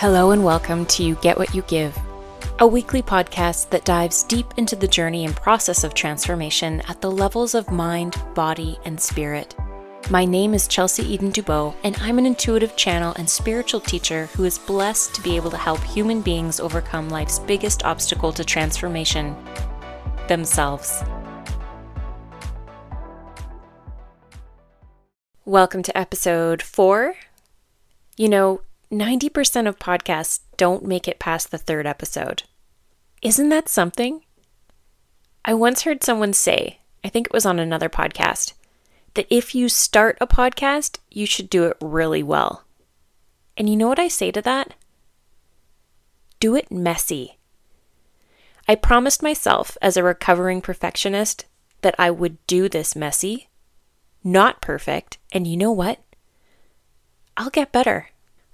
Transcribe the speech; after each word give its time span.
Hello, 0.00 0.30
and 0.30 0.42
welcome 0.42 0.86
to 0.86 1.14
Get 1.16 1.36
What 1.36 1.54
You 1.54 1.60
Give, 1.60 1.94
a 2.58 2.66
weekly 2.66 3.02
podcast 3.02 3.68
that 3.68 3.84
dives 3.84 4.24
deep 4.24 4.46
into 4.56 4.74
the 4.74 4.88
journey 4.88 5.26
and 5.26 5.36
process 5.36 5.84
of 5.84 5.92
transformation 5.92 6.80
at 6.88 7.02
the 7.02 7.10
levels 7.10 7.54
of 7.54 7.70
mind, 7.70 8.16
body, 8.34 8.78
and 8.86 8.98
spirit. 8.98 9.54
My 10.08 10.24
name 10.24 10.54
is 10.54 10.66
Chelsea 10.66 11.02
Eden 11.02 11.30
Dubeau, 11.30 11.74
and 11.84 11.98
I'm 12.00 12.18
an 12.18 12.24
intuitive 12.24 12.76
channel 12.76 13.12
and 13.18 13.28
spiritual 13.28 13.80
teacher 13.80 14.30
who 14.34 14.44
is 14.44 14.58
blessed 14.58 15.14
to 15.16 15.20
be 15.20 15.36
able 15.36 15.50
to 15.50 15.58
help 15.58 15.82
human 15.82 16.22
beings 16.22 16.60
overcome 16.60 17.10
life's 17.10 17.38
biggest 17.38 17.84
obstacle 17.84 18.32
to 18.32 18.42
transformation 18.42 19.36
themselves. 20.28 21.04
Welcome 25.44 25.82
to 25.82 25.94
episode 25.94 26.62
four. 26.62 27.16
You 28.16 28.30
know, 28.30 28.62
90% 28.92 29.68
of 29.68 29.78
podcasts 29.78 30.40
don't 30.56 30.84
make 30.84 31.06
it 31.06 31.20
past 31.20 31.50
the 31.50 31.58
third 31.58 31.86
episode. 31.86 32.42
Isn't 33.22 33.48
that 33.50 33.68
something? 33.68 34.24
I 35.44 35.54
once 35.54 35.82
heard 35.82 36.02
someone 36.02 36.32
say, 36.32 36.80
I 37.04 37.08
think 37.08 37.28
it 37.28 37.32
was 37.32 37.46
on 37.46 37.60
another 37.60 37.88
podcast, 37.88 38.54
that 39.14 39.26
if 39.30 39.54
you 39.54 39.68
start 39.68 40.18
a 40.20 40.26
podcast, 40.26 40.98
you 41.08 41.24
should 41.24 41.48
do 41.48 41.64
it 41.64 41.76
really 41.80 42.22
well. 42.22 42.64
And 43.56 43.68
you 43.68 43.76
know 43.76 43.88
what 43.88 43.98
I 44.00 44.08
say 44.08 44.32
to 44.32 44.42
that? 44.42 44.74
Do 46.40 46.56
it 46.56 46.72
messy. 46.72 47.38
I 48.66 48.74
promised 48.74 49.22
myself 49.22 49.78
as 49.80 49.96
a 49.96 50.02
recovering 50.02 50.60
perfectionist 50.60 51.46
that 51.82 51.94
I 51.98 52.10
would 52.10 52.44
do 52.46 52.68
this 52.68 52.96
messy, 52.96 53.48
not 54.24 54.60
perfect, 54.60 55.18
and 55.32 55.46
you 55.46 55.56
know 55.56 55.72
what? 55.72 56.00
I'll 57.36 57.50
get 57.50 57.72
better 57.72 58.08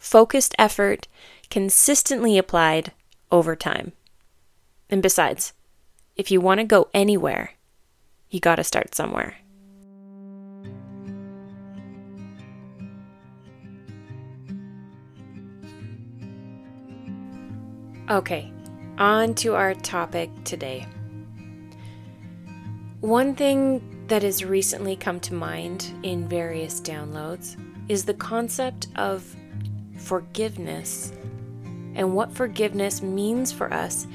focused 0.06 0.54
effort, 0.56 1.08
consistently 1.50 2.38
applied 2.38 2.92
over 3.32 3.56
time. 3.56 3.90
And 4.88 5.02
besides, 5.02 5.52
if 6.14 6.30
you 6.30 6.40
want 6.40 6.60
to 6.60 6.64
go 6.64 6.88
anywhere, 6.94 7.54
you 8.30 8.38
got 8.38 8.56
to 8.56 8.64
start 8.64 8.94
somewhere. 8.94 9.34
Okay, 18.08 18.52
on 18.98 19.34
to 19.34 19.56
our 19.56 19.74
topic 19.74 20.30
today. 20.44 20.86
One 23.00 23.34
thing 23.34 24.06
that 24.06 24.22
has 24.22 24.44
recently 24.44 24.94
come 24.94 25.18
to 25.20 25.34
mind 25.34 25.92
in 26.04 26.28
various 26.28 26.80
downloads 26.80 27.56
is 27.88 28.04
the 28.04 28.14
concept 28.14 28.86
of 28.94 29.34
forgiveness 29.96 31.12
and 31.94 32.14
what 32.14 32.32
forgiveness 32.32 33.02
means 33.02 33.52
for 33.52 33.72
us 33.72 34.06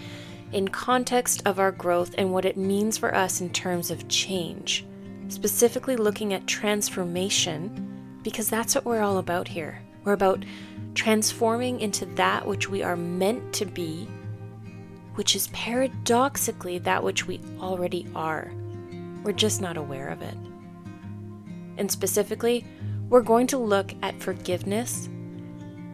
in 0.52 0.68
context 0.68 1.42
of 1.46 1.60
our 1.60 1.72
growth 1.72 2.14
and 2.18 2.32
what 2.32 2.46
it 2.46 2.58
means 2.58 2.98
for 2.98 3.16
us 3.16 3.42
in 3.42 3.50
terms 3.50 3.90
of 3.90 4.08
change, 4.08 4.86
specifically 5.30 5.96
looking 5.96 6.34
at 6.34 6.46
transformation, 6.48 8.20
because 8.24 8.50
that's 8.50 8.76
what 8.76 8.86
we're 8.86 9.02
all 9.02 9.18
about 9.18 9.48
here. 9.48 9.82
We're 10.04 10.14
about 10.14 10.44
transforming 10.94 11.80
into 11.80 12.06
that 12.06 12.46
which 12.46 12.70
we 12.70 12.84
are 12.84 12.98
meant 12.98 13.54
to 13.54 13.66
be, 13.66 14.08
which 15.16 15.36
is 15.36 15.48
paradoxically 15.48 16.80
that 16.80 17.04
which 17.04 17.28
we 17.28 17.40
already 17.60 18.08
are. 18.16 18.52
We're 19.24 19.32
just 19.32 19.62
not 19.62 19.78
aware 19.78 20.10
of 20.10 20.22
it. 20.22 20.36
And 21.78 21.92
specifically, 21.92 22.66
we're 23.10 23.22
going 23.22 23.48
to 23.48 23.58
look 23.58 23.94
at 24.02 24.22
forgiveness 24.22 25.10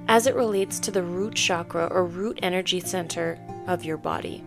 as 0.07 0.27
it 0.27 0.35
relates 0.35 0.79
to 0.79 0.91
the 0.91 1.03
root 1.03 1.35
chakra 1.35 1.87
or 1.87 2.05
root 2.05 2.39
energy 2.41 2.79
center 2.79 3.39
of 3.67 3.83
your 3.83 3.97
body. 3.97 4.43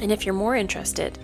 And 0.00 0.12
if 0.12 0.26
you're 0.26 0.34
more 0.34 0.56
interested, 0.56 1.18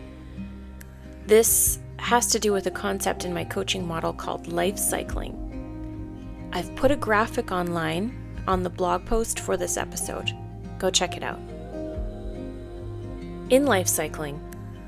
this 1.26 1.78
has 1.98 2.28
to 2.28 2.38
do 2.38 2.52
with 2.52 2.66
a 2.66 2.70
concept 2.70 3.24
in 3.24 3.34
my 3.34 3.44
coaching 3.44 3.86
model 3.86 4.12
called 4.12 4.46
life 4.46 4.78
cycling. 4.78 5.44
I've 6.52 6.74
put 6.76 6.90
a 6.90 6.96
graphic 6.96 7.52
online 7.52 8.42
on 8.46 8.62
the 8.62 8.70
blog 8.70 9.04
post 9.04 9.40
for 9.40 9.56
this 9.56 9.76
episode. 9.76 10.32
Go 10.78 10.90
check 10.90 11.16
it 11.16 11.22
out. 11.22 11.40
In 13.50 13.66
life 13.66 13.88
cycling, 13.88 14.40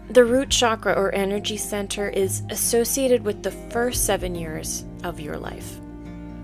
the 0.08 0.24
root 0.24 0.50
chakra 0.50 0.94
or 0.94 1.14
energy 1.14 1.56
center 1.56 2.08
is 2.08 2.42
associated 2.48 3.22
with 3.22 3.42
the 3.42 3.50
first 3.50 4.06
seven 4.06 4.34
years 4.34 4.84
of 5.04 5.20
your 5.20 5.36
life. 5.36 5.78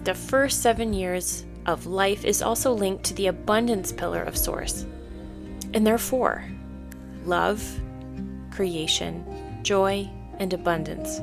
The 0.04 0.14
first 0.14 0.62
seven 0.62 0.92
years 0.92 1.45
of 1.66 1.86
life 1.86 2.24
is 2.24 2.42
also 2.42 2.72
linked 2.72 3.04
to 3.04 3.14
the 3.14 3.26
abundance 3.26 3.92
pillar 3.92 4.22
of 4.22 4.36
Source. 4.36 4.86
And 5.74 5.86
therefore, 5.86 6.44
love, 7.24 7.62
creation, 8.50 9.24
joy, 9.62 10.08
and 10.38 10.52
abundance. 10.52 11.20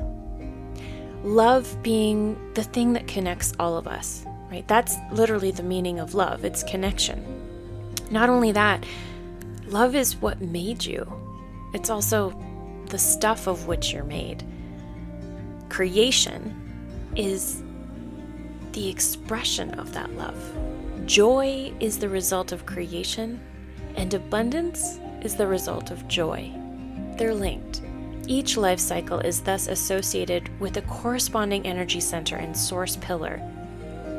Love 1.24 1.82
being 1.82 2.38
the 2.54 2.62
thing 2.62 2.92
that 2.92 3.08
connects 3.08 3.54
all 3.58 3.76
of 3.76 3.88
us, 3.88 4.24
right? 4.50 4.68
That's 4.68 4.96
literally 5.10 5.50
the 5.50 5.62
meaning 5.62 5.98
of 5.98 6.14
love 6.14 6.44
it's 6.44 6.62
connection. 6.62 7.24
Not 8.10 8.28
only 8.28 8.52
that, 8.52 8.84
love 9.66 9.94
is 9.94 10.16
what 10.16 10.40
made 10.40 10.84
you, 10.84 11.10
it's 11.72 11.90
also 11.90 12.38
the 12.90 12.98
stuff 12.98 13.48
of 13.48 13.66
which 13.66 13.92
you're 13.92 14.04
made. 14.04 14.44
Creation 15.70 16.60
is 17.16 17.63
the 18.74 18.88
expression 18.88 19.70
of 19.74 19.92
that 19.94 20.12
love. 20.16 20.36
Joy 21.06 21.72
is 21.80 21.98
the 21.98 22.08
result 22.08 22.52
of 22.52 22.66
creation, 22.66 23.40
and 23.96 24.12
abundance 24.12 24.98
is 25.22 25.36
the 25.36 25.46
result 25.46 25.90
of 25.90 26.06
joy. 26.08 26.52
They're 27.16 27.34
linked. 27.34 27.82
Each 28.26 28.56
life 28.56 28.80
cycle 28.80 29.20
is 29.20 29.40
thus 29.40 29.68
associated 29.68 30.48
with 30.60 30.76
a 30.76 30.82
corresponding 30.82 31.66
energy 31.66 32.00
center 32.00 32.36
and 32.36 32.56
source 32.56 32.96
pillar, 32.96 33.40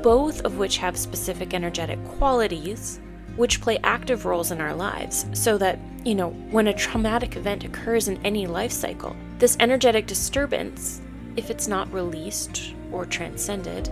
both 0.01 0.41
of 0.41 0.57
which 0.57 0.77
have 0.77 0.97
specific 0.97 1.53
energetic 1.53 2.03
qualities 2.05 2.99
which 3.35 3.59
play 3.59 3.77
active 3.83 4.25
roles 4.25 4.51
in 4.51 4.61
our 4.61 4.73
lives, 4.73 5.25
so 5.33 5.57
that, 5.57 5.77
you 6.05 6.15
know, 6.15 6.29
when 6.51 6.67
a 6.67 6.73
traumatic 6.73 7.35
event 7.35 7.65
occurs 7.65 8.07
in 8.07 8.25
any 8.25 8.47
life 8.47 8.71
cycle, 8.71 9.13
this 9.39 9.57
energetic 9.59 10.07
disturbance, 10.07 11.01
if 11.35 11.49
it's 11.49 11.67
not 11.67 11.91
released 11.91 12.73
or 12.93 13.05
transcended, 13.05 13.89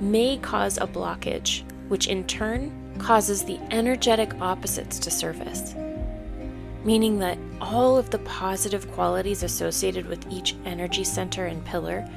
may 0.00 0.38
cause 0.38 0.78
a 0.78 0.86
blockage, 0.86 1.62
which 1.88 2.06
in 2.06 2.24
turn 2.26 2.72
causes 2.98 3.44
the 3.44 3.58
energetic 3.70 4.34
opposites 4.40 4.98
to 4.98 5.10
surface. 5.10 5.74
Meaning 6.84 7.18
that 7.18 7.38
all 7.60 7.96
of 7.96 8.10
the 8.10 8.18
positive 8.20 8.90
qualities 8.92 9.42
associated 9.42 10.06
with 10.06 10.30
each 10.30 10.54
energy 10.64 11.04
center 11.04 11.46
and 11.46 11.64
pillar 11.64 12.08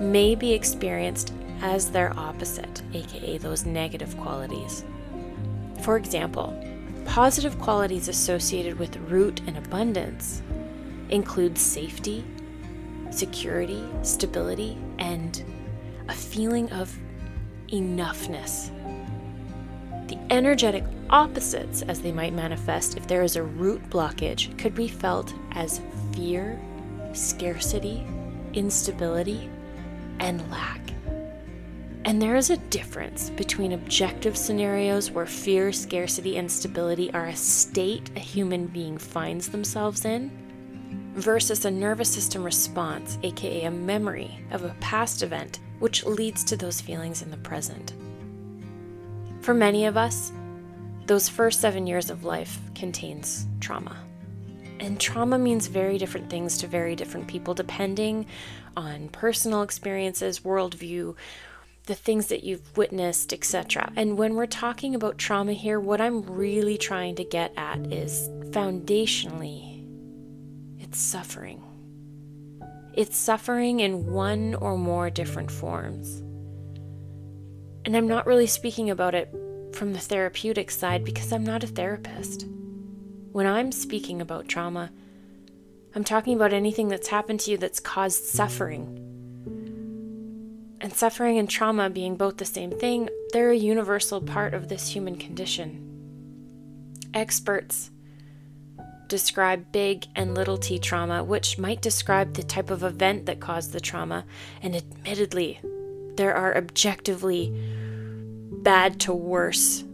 may 0.00 0.34
be 0.34 0.52
experienced 0.52 1.32
as 1.62 1.90
their 1.90 2.12
opposite, 2.18 2.82
aka 2.92 3.38
those 3.38 3.64
negative 3.64 4.16
qualities. 4.18 4.84
For 5.82 5.96
example, 5.96 6.54
positive 7.04 7.58
qualities 7.58 8.08
associated 8.08 8.78
with 8.78 8.96
root 9.08 9.40
and 9.46 9.56
abundance 9.56 10.42
include 11.08 11.56
safety, 11.56 12.24
security, 13.10 13.84
stability, 14.02 14.76
and 14.98 15.42
a 16.08 16.12
feeling 16.12 16.70
of 16.72 16.96
enoughness. 17.68 18.70
The 20.08 20.18
energetic 20.30 20.84
opposites, 21.10 21.82
as 21.82 22.00
they 22.00 22.12
might 22.12 22.32
manifest 22.32 22.96
if 22.96 23.06
there 23.06 23.22
is 23.22 23.36
a 23.36 23.42
root 23.42 23.82
blockage, 23.90 24.56
could 24.58 24.74
be 24.74 24.88
felt 24.88 25.34
as 25.52 25.80
fear, 26.12 26.60
scarcity, 27.12 28.06
instability, 28.52 29.50
and 30.20 30.48
lack. 30.50 30.80
And 32.04 32.22
there 32.22 32.36
is 32.36 32.50
a 32.50 32.56
difference 32.56 33.30
between 33.30 33.72
objective 33.72 34.36
scenarios 34.36 35.10
where 35.10 35.26
fear, 35.26 35.72
scarcity, 35.72 36.36
and 36.36 36.50
stability 36.50 37.12
are 37.12 37.26
a 37.26 37.34
state 37.34 38.10
a 38.14 38.20
human 38.20 38.66
being 38.68 38.96
finds 38.96 39.48
themselves 39.48 40.04
in 40.04 40.30
versus 41.14 41.64
a 41.64 41.70
nervous 41.70 42.12
system 42.12 42.44
response, 42.44 43.18
aka 43.24 43.64
a 43.64 43.70
memory 43.72 44.38
of 44.52 44.62
a 44.62 44.76
past 44.80 45.24
event 45.24 45.58
which 45.78 46.04
leads 46.04 46.44
to 46.44 46.56
those 46.56 46.80
feelings 46.80 47.22
in 47.22 47.30
the 47.30 47.36
present. 47.38 47.92
For 49.40 49.54
many 49.54 49.86
of 49.86 49.96
us, 49.96 50.32
those 51.06 51.28
first 51.28 51.60
seven 51.60 51.86
years 51.86 52.10
of 52.10 52.24
life 52.24 52.58
contains 52.74 53.46
trauma. 53.60 53.96
And 54.80 55.00
trauma 55.00 55.38
means 55.38 55.68
very 55.68 55.98
different 55.98 56.28
things 56.28 56.58
to 56.58 56.66
very 56.66 56.96
different 56.96 57.28
people 57.28 57.54
depending 57.54 58.26
on 58.76 59.08
personal 59.08 59.62
experiences, 59.62 60.40
worldview, 60.40 61.14
the 61.86 61.94
things 61.94 62.26
that 62.26 62.42
you've 62.42 62.76
witnessed, 62.76 63.32
etc. 63.32 63.92
And 63.96 64.18
when 64.18 64.34
we're 64.34 64.46
talking 64.46 64.94
about 64.94 65.18
trauma 65.18 65.52
here, 65.52 65.78
what 65.78 66.00
I'm 66.00 66.22
really 66.22 66.76
trying 66.76 67.14
to 67.16 67.24
get 67.24 67.52
at 67.56 67.92
is 67.92 68.28
foundationally, 68.50 69.84
it's 70.80 70.98
suffering. 70.98 71.62
It's 72.96 73.18
suffering 73.18 73.80
in 73.80 74.06
one 74.06 74.54
or 74.54 74.78
more 74.78 75.10
different 75.10 75.50
forms. 75.50 76.22
And 77.84 77.94
I'm 77.94 78.08
not 78.08 78.26
really 78.26 78.46
speaking 78.46 78.88
about 78.88 79.14
it 79.14 79.30
from 79.74 79.92
the 79.92 79.98
therapeutic 79.98 80.70
side 80.70 81.04
because 81.04 81.30
I'm 81.30 81.44
not 81.44 81.62
a 81.62 81.66
therapist. 81.66 82.46
When 83.32 83.46
I'm 83.46 83.70
speaking 83.70 84.22
about 84.22 84.48
trauma, 84.48 84.90
I'm 85.94 86.04
talking 86.04 86.34
about 86.34 86.54
anything 86.54 86.88
that's 86.88 87.08
happened 87.08 87.40
to 87.40 87.50
you 87.50 87.58
that's 87.58 87.80
caused 87.80 88.24
suffering. 88.24 89.02
And 90.80 90.94
suffering 90.94 91.36
and 91.36 91.50
trauma 91.50 91.90
being 91.90 92.16
both 92.16 92.38
the 92.38 92.46
same 92.46 92.70
thing, 92.70 93.10
they're 93.34 93.50
a 93.50 93.56
universal 93.56 94.22
part 94.22 94.54
of 94.54 94.68
this 94.68 94.88
human 94.88 95.16
condition. 95.16 95.82
Experts 97.12 97.90
describe 99.08 99.72
big 99.72 100.06
and 100.14 100.34
little 100.34 100.58
t 100.58 100.78
trauma, 100.78 101.22
which 101.22 101.58
might 101.58 101.82
describe 101.82 102.34
the 102.34 102.42
type 102.42 102.70
of 102.70 102.82
event 102.82 103.26
that 103.26 103.40
caused 103.40 103.72
the 103.72 103.80
trauma, 103.80 104.24
and 104.62 104.74
admittedly, 104.74 105.60
there 106.16 106.34
are 106.34 106.56
objectively 106.56 107.52
bad 108.50 108.98
to 109.00 109.12
worse 109.12 109.84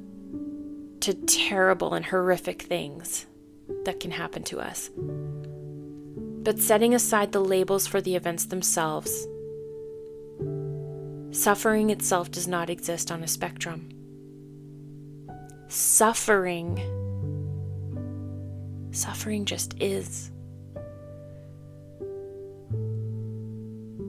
to 1.01 1.15
terrible 1.15 1.95
and 1.95 2.07
horrific 2.07 2.63
things 2.63 3.27
that 3.85 3.99
can 3.99 4.13
happen 4.13 4.43
to 4.45 4.61
us. 4.61 4.91
But 6.45 6.59
setting 6.59 6.95
aside 6.95 7.33
the 7.33 7.45
labels 7.45 7.87
for 7.87 8.01
the 8.01 8.15
events 8.15 8.47
themselves, 8.47 9.27
suffering 11.33 11.91
itself 11.91 12.31
does 12.31 12.47
not 12.47 12.71
exist 12.71 13.11
on 13.11 13.23
a 13.23 13.29
spectrum. 13.29 13.89
Suffering, 15.69 16.81
suffering 18.93 19.45
just 19.45 19.75
is. 19.81 20.31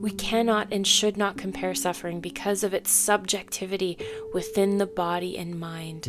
We 0.01 0.11
cannot 0.11 0.67
and 0.71 0.85
should 0.85 1.15
not 1.15 1.37
compare 1.37 1.73
suffering 1.73 2.19
because 2.19 2.63
of 2.63 2.73
its 2.73 2.91
subjectivity 2.91 3.97
within 4.33 4.77
the 4.77 4.85
body 4.85 5.37
and 5.37 5.59
mind. 5.59 6.07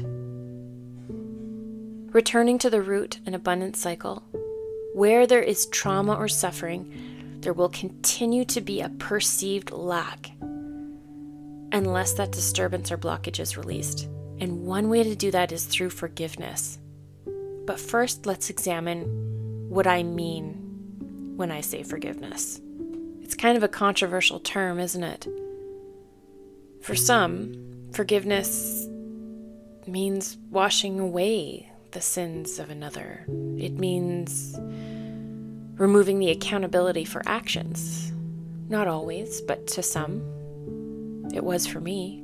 Returning 2.12 2.59
to 2.59 2.71
the 2.71 2.82
root 2.82 3.21
and 3.25 3.35
abundance 3.35 3.79
cycle, 3.79 4.25
where 4.94 5.27
there 5.27 5.43
is 5.43 5.67
trauma 5.67 6.15
or 6.15 6.29
suffering, 6.29 7.38
there 7.41 7.53
will 7.53 7.69
continue 7.69 8.44
to 8.47 8.61
be 8.61 8.81
a 8.81 8.88
perceived 8.88 9.70
lack 9.70 10.31
unless 11.73 12.12
that 12.15 12.32
disturbance 12.32 12.91
or 12.91 12.97
blockage 12.97 13.41
is 13.41 13.56
released. 13.56 14.09
And 14.41 14.65
one 14.65 14.88
way 14.88 15.03
to 15.03 15.15
do 15.15 15.31
that 15.32 15.53
is 15.53 15.67
through 15.67 15.91
forgiveness. 15.91 16.79
But 17.67 17.81
first, 17.81 18.27
let's 18.27 18.51
examine 18.51 19.05
what 19.71 19.87
I 19.87 20.03
mean 20.03 21.35
when 21.37 21.51
I 21.51 21.61
say 21.61 21.83
forgiveness. 21.83 22.61
It's 23.23 23.35
kind 23.35 23.57
of 23.57 23.63
a 23.63 23.69
controversial 23.69 24.39
term, 24.39 24.79
isn't 24.79 25.03
it? 25.03 25.27
For 26.83 26.95
some, 26.95 27.91
forgiveness 27.93 28.87
means 29.87 30.37
washing 30.51 31.01
away 31.01 31.71
the 31.93 32.01
sins 32.01 32.59
of 32.59 32.71
another. 32.71 33.25
It 33.59 33.73
means 33.73 34.57
removing 35.79 36.19
the 36.19 36.31
accountability 36.31 37.05
for 37.05 37.23
actions. 37.27 38.13
Not 38.69 38.89
always, 38.89 39.41
but 39.41 39.67
to 39.69 39.83
some. 39.83 40.21
It 41.33 41.45
was 41.45 41.67
for 41.67 41.81
me. 41.81 42.24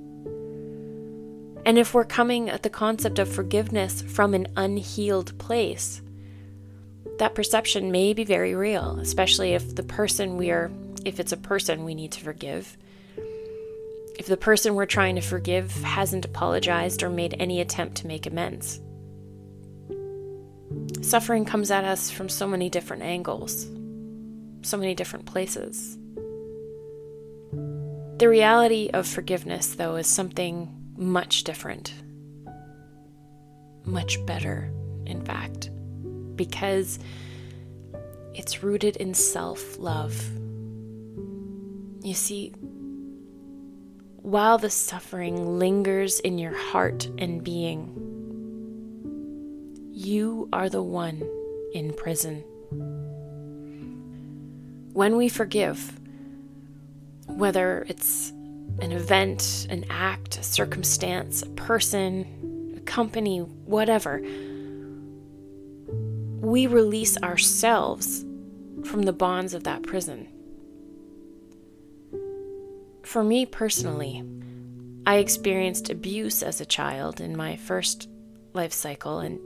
And 1.64 1.78
if 1.78 1.94
we're 1.94 2.04
coming 2.04 2.48
at 2.48 2.62
the 2.62 2.70
concept 2.70 3.18
of 3.18 3.28
forgiveness 3.28 4.02
from 4.02 4.34
an 4.34 4.48
unhealed 4.56 5.38
place, 5.38 6.00
that 7.18 7.34
perception 7.34 7.92
may 7.92 8.14
be 8.14 8.24
very 8.24 8.54
real, 8.54 8.98
especially 8.98 9.52
if 9.52 9.74
the 9.74 9.82
person 9.82 10.36
we 10.36 10.50
are 10.50 10.70
if 11.04 11.18
it's 11.18 11.32
a 11.32 11.36
person 11.36 11.84
we 11.84 11.94
need 11.94 12.12
to 12.12 12.20
forgive. 12.20 12.76
If 14.18 14.26
the 14.26 14.36
person 14.36 14.74
we're 14.74 14.86
trying 14.86 15.16
to 15.16 15.22
forgive 15.22 15.72
hasn't 15.82 16.26
apologized 16.26 17.02
or 17.02 17.08
made 17.08 17.36
any 17.38 17.60
attempt 17.60 17.96
to 17.98 18.06
make 18.06 18.26
amends. 18.26 18.80
Suffering 21.00 21.44
comes 21.44 21.70
at 21.70 21.84
us 21.84 22.10
from 22.10 22.28
so 22.28 22.46
many 22.46 22.68
different 22.68 23.02
angles, 23.02 23.66
so 24.62 24.76
many 24.76 24.94
different 24.94 25.24
places. 25.24 25.96
The 28.18 28.28
reality 28.28 28.90
of 28.92 29.06
forgiveness, 29.06 29.74
though, 29.74 29.96
is 29.96 30.06
something 30.06 30.79
much 31.00 31.42
different. 31.42 31.92
Much 33.84 34.24
better, 34.26 34.72
in 35.06 35.24
fact, 35.24 35.70
because 36.36 37.00
it's 38.34 38.62
rooted 38.62 38.96
in 38.98 39.14
self 39.14 39.78
love 39.78 40.14
you 42.02 42.14
see, 42.14 42.52
while 44.22 44.56
the 44.58 44.70
suffering 44.70 45.58
lingers 45.58 46.18
in 46.20 46.38
your 46.38 46.56
heart 46.56 47.06
and 47.18 47.44
being, 47.44 47.92
you 49.92 50.48
are 50.52 50.70
the 50.70 50.82
one 50.82 51.22
in 51.74 51.92
prison. 51.92 52.42
When 54.94 55.16
we 55.16 55.28
forgive, 55.28 56.00
whether 57.26 57.84
it's 57.86 58.32
an 58.80 58.92
event, 58.92 59.66
an 59.70 59.84
act, 59.90 60.38
a 60.38 60.42
circumstance, 60.42 61.42
a 61.42 61.48
person, 61.50 62.74
a 62.76 62.80
company, 62.80 63.38
whatever, 63.38 64.20
we 66.40 66.66
release 66.66 67.16
ourselves 67.18 68.24
from 68.84 69.02
the 69.02 69.12
bonds 69.12 69.54
of 69.54 69.64
that 69.64 69.82
prison. 69.82 70.26
For 73.02 73.22
me 73.22 73.44
personally, 73.44 74.24
I 75.06 75.16
experienced 75.16 75.90
abuse 75.90 76.42
as 76.42 76.60
a 76.60 76.66
child 76.66 77.20
in 77.20 77.36
my 77.36 77.56
first 77.56 78.08
life 78.52 78.72
cycle 78.72 79.18
and 79.18 79.38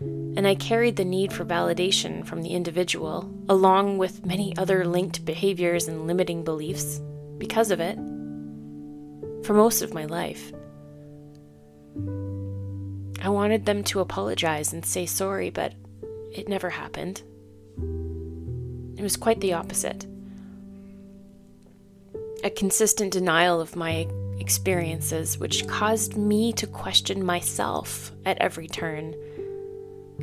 and 0.00 0.46
I 0.46 0.54
carried 0.54 0.96
the 0.96 1.06
need 1.06 1.32
for 1.32 1.44
validation 1.46 2.26
from 2.26 2.42
the 2.42 2.50
individual 2.50 3.30
along 3.48 3.96
with 3.96 4.26
many 4.26 4.54
other 4.58 4.84
linked 4.84 5.24
behaviors 5.24 5.88
and 5.88 6.06
limiting 6.06 6.44
beliefs 6.44 7.00
because 7.38 7.70
of 7.70 7.80
it 7.80 7.98
for 9.46 9.54
most 9.54 9.80
of 9.80 9.94
my 9.94 10.04
life. 10.04 10.52
I 13.22 13.28
wanted 13.28 13.64
them 13.64 13.84
to 13.84 14.00
apologize 14.00 14.72
and 14.72 14.84
say 14.84 15.06
sorry, 15.06 15.50
but 15.50 15.72
it 16.32 16.48
never 16.48 16.68
happened. 16.68 17.22
It 18.98 19.02
was 19.02 19.16
quite 19.16 19.40
the 19.40 19.54
opposite 19.54 20.06
a 22.44 22.50
consistent 22.50 23.12
denial 23.12 23.60
of 23.60 23.74
my 23.74 24.06
experiences, 24.38 25.38
which 25.38 25.66
caused 25.66 26.16
me 26.16 26.52
to 26.52 26.66
question 26.66 27.24
myself 27.24 28.12
at 28.24 28.38
every 28.38 28.68
turn, 28.68 29.16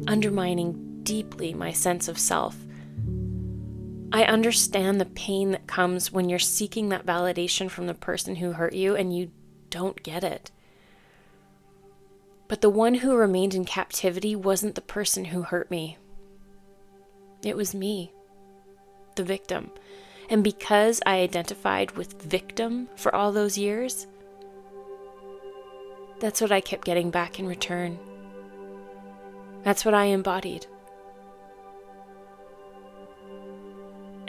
undermining 0.07 1.01
deeply 1.03 1.53
my 1.53 1.73
sense 1.73 2.07
of 2.07 2.17
self. 2.17 2.55
I 4.13 4.25
understand 4.25 5.01
the 5.01 5.05
pain 5.05 5.51
that 5.51 5.65
comes 5.65 6.11
when 6.11 6.29
you're 6.29 6.37
seeking 6.37 6.89
that 6.89 7.03
validation 7.03 7.67
from 7.67 7.87
the 7.87 7.95
person 7.95 8.35
who 8.35 8.51
hurt 8.51 8.73
you 8.73 8.95
and 8.95 9.17
you 9.17 9.31
don't 9.71 10.03
get 10.03 10.23
it. 10.23 10.51
But 12.47 12.61
the 12.61 12.69
one 12.69 12.93
who 12.93 13.15
remained 13.15 13.55
in 13.55 13.65
captivity 13.65 14.35
wasn't 14.35 14.75
the 14.75 14.81
person 14.81 15.25
who 15.25 15.41
hurt 15.41 15.71
me. 15.71 15.97
It 17.43 17.57
was 17.57 17.73
me, 17.73 18.13
the 19.15 19.23
victim. 19.23 19.71
And 20.29 20.43
because 20.43 21.01
I 21.07 21.17
identified 21.21 21.97
with 21.97 22.21
victim 22.21 22.89
for 22.95 23.13
all 23.15 23.31
those 23.31 23.57
years, 23.57 24.05
that's 26.19 26.39
what 26.39 26.51
I 26.51 26.61
kept 26.61 26.85
getting 26.85 27.09
back 27.09 27.39
in 27.39 27.47
return. 27.47 27.97
That's 29.63 29.83
what 29.83 29.95
I 29.95 30.05
embodied. 30.05 30.67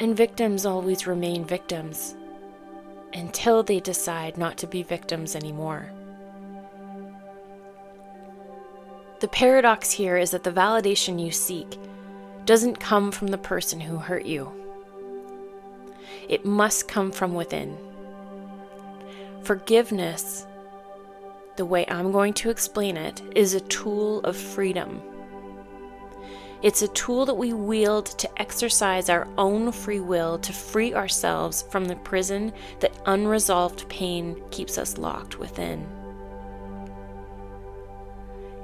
And 0.05 0.15
victims 0.15 0.67
always 0.67 1.07
remain 1.07 1.47
victims 1.47 2.15
until 3.15 3.63
they 3.63 3.81
decide 3.81 4.37
not 4.37 4.59
to 4.59 4.67
be 4.67 4.83
victims 4.83 5.35
anymore. 5.35 5.91
The 9.21 9.29
paradox 9.29 9.91
here 9.91 10.19
is 10.19 10.33
that 10.33 10.45
the 10.45 10.53
validation 10.53 11.19
you 11.19 11.33
seek 11.33 11.79
doesn't 12.45 12.81
come 12.81 13.13
from 13.13 13.29
the 13.29 13.39
person 13.39 13.81
who 13.81 13.97
hurt 13.97 14.27
you. 14.27 14.53
It 16.29 16.45
must 16.45 16.87
come 16.87 17.11
from 17.11 17.33
within. 17.33 17.75
Forgiveness, 19.43 20.47
the 21.57 21.65
way 21.65 21.87
I'm 21.89 22.13
going 22.13 22.35
to 22.35 22.51
explain 22.51 22.99
it, 22.99 23.23
is 23.35 23.55
a 23.55 23.61
tool 23.61 24.21
of 24.21 24.37
freedom. 24.37 25.01
It's 26.65 26.81
a 26.81 26.89
tool 26.89 27.27
that 27.27 27.35
we 27.35 27.53
wield 27.53 28.07
to 28.07 28.41
exercise 28.41 29.11
our 29.11 29.29
own 29.37 29.71
free 29.71 30.01
will 30.01 30.39
to 30.39 30.51
free 30.51 30.95
ourselves 30.95 31.61
from 31.69 31.85
the 31.85 31.97
prison 31.97 32.55
that 32.81 32.99
unresolved 33.05 33.87
pain 33.91 34.43
keeps 34.51 34.79
us 34.79 34.97
locked 34.97 35.39
within. 35.39 35.87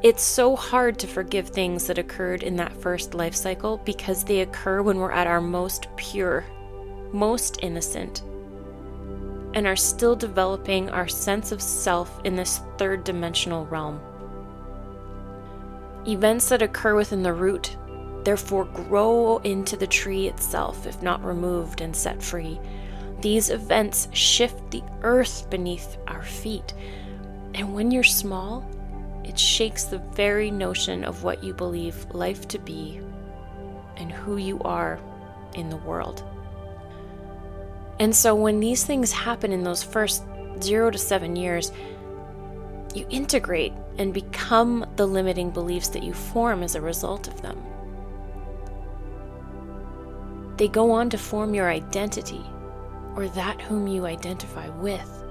It's 0.03 0.23
so 0.23 0.57
hard 0.57 0.99
to 1.01 1.07
forgive 1.07 1.51
things 1.51 1.87
that 1.89 1.99
occurred 1.99 2.43
in 2.43 2.57
that 2.57 2.73
first 2.73 3.13
life 3.13 3.35
cycle 3.35 3.77
because 3.85 4.25
they 4.25 4.41
occur 4.41 4.81
when 4.81 4.97
we're 4.97 5.13
at 5.13 5.27
our 5.27 5.43
most 5.43 5.95
pure 5.97 6.47
most 7.13 7.59
innocent. 7.63 8.23
and 9.53 9.67
are 9.67 9.77
still 9.77 10.17
developing 10.17 10.89
our 10.89 11.09
sense 11.09 11.53
of 11.53 11.61
self 11.61 12.21
in 12.25 12.37
this 12.37 12.61
third 12.79 13.05
dimensional 13.05 13.67
realm. 13.67 14.01
Events 16.07 16.49
that 16.49 16.63
occur 16.63 16.95
within 16.95 17.23
the 17.23 17.33
root 17.33 17.77
therefore 18.25 18.65
grow 18.67 19.39
into 19.39 19.77
the 19.77 19.87
tree 19.87 20.27
itself 20.29 20.87
if 20.87 21.03
not 21.03 21.25
removed 21.25 21.81
and 21.81 21.95
set 21.95 22.23
free. 22.23 22.61
These 23.21 23.51
events 23.51 24.09
shift 24.13 24.71
the 24.71 24.83
earth 25.03 25.49
beneath 25.51 25.99
our 26.07 26.23
feet. 26.23 26.75
And 27.55 27.75
when 27.75 27.91
you're 27.91 28.03
small, 28.03 28.69
it 29.25 29.39
shakes 29.39 29.85
the 29.85 29.99
very 29.99 30.51
notion 30.51 31.05
of 31.05 31.23
what 31.23 31.45
you 31.45 31.53
believe 31.53 32.07
life 32.13 32.49
to 32.49 32.59
be 32.59 33.01
and 33.97 34.11
who 34.11 34.39
you 34.39 34.61
are 34.61 34.99
in 35.55 35.69
the 35.69 35.77
world. 35.77 36.25
And 37.99 38.17
so 38.17 38.35
when 38.35 38.61
these 38.61 38.85
things 38.85 39.13
happen 39.13 39.53
in 39.53 39.63
those 39.63 39.83
first 39.83 40.25
zero 40.61 40.91
to 40.91 40.99
seven 40.99 41.37
years, 41.37 41.71
you 42.95 43.07
integrate 43.11 43.75
and 43.99 44.15
become 44.15 44.87
the 44.97 45.07
limiting 45.07 45.51
beliefs 45.51 45.89
that 45.89 46.03
you 46.03 46.15
form 46.15 46.63
as 46.63 46.75
a 46.75 46.81
result 46.81 47.29
of 47.29 47.43
them. 47.43 47.63
They 50.61 50.69
go 50.69 50.91
on 50.91 51.09
to 51.09 51.17
form 51.17 51.55
your 51.55 51.71
identity, 51.71 52.45
or 53.17 53.29
that 53.29 53.63
whom 53.63 53.87
you 53.87 54.05
identify 54.05 54.69
with. 54.69 55.25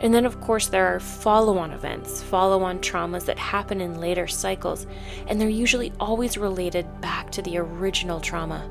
And 0.00 0.12
then, 0.12 0.26
of 0.26 0.38
course, 0.38 0.68
there 0.68 0.86
are 0.86 1.00
follow 1.00 1.56
on 1.56 1.70
events, 1.70 2.22
follow 2.22 2.62
on 2.62 2.80
traumas 2.80 3.24
that 3.24 3.38
happen 3.38 3.80
in 3.80 4.02
later 4.02 4.26
cycles, 4.26 4.86
and 5.28 5.40
they're 5.40 5.48
usually 5.48 5.94
always 5.98 6.36
related 6.36 6.86
back 7.00 7.32
to 7.32 7.40
the 7.40 7.56
original 7.56 8.20
trauma, 8.20 8.70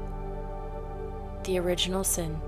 the 1.45 1.57
original 1.57 2.03
sin. 2.03 2.39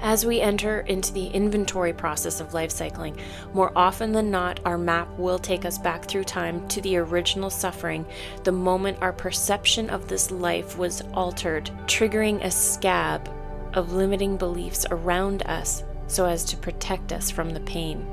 As 0.00 0.26
we 0.26 0.40
enter 0.40 0.80
into 0.80 1.12
the 1.12 1.28
inventory 1.28 1.92
process 1.92 2.40
of 2.40 2.54
life 2.54 2.70
cycling, 2.70 3.16
more 3.54 3.72
often 3.74 4.12
than 4.12 4.30
not, 4.30 4.60
our 4.64 4.76
map 4.76 5.08
will 5.18 5.38
take 5.38 5.64
us 5.64 5.78
back 5.78 6.04
through 6.04 6.24
time 6.24 6.66
to 6.68 6.80
the 6.82 6.98
original 6.98 7.50
suffering, 7.50 8.04
the 8.44 8.52
moment 8.52 8.98
our 9.00 9.12
perception 9.12 9.88
of 9.88 10.06
this 10.06 10.30
life 10.30 10.76
was 10.76 11.02
altered, 11.14 11.70
triggering 11.86 12.44
a 12.44 12.50
scab 12.50 13.28
of 13.72 13.92
limiting 13.92 14.36
beliefs 14.36 14.86
around 14.90 15.42
us 15.44 15.82
so 16.08 16.26
as 16.26 16.44
to 16.44 16.56
protect 16.56 17.12
us 17.12 17.30
from 17.30 17.50
the 17.50 17.60
pain. 17.60 18.06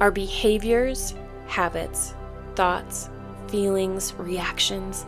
Our 0.00 0.10
behaviors, 0.10 1.14
habits, 1.46 2.14
thoughts, 2.54 3.08
feelings, 3.48 4.14
reactions, 4.14 5.06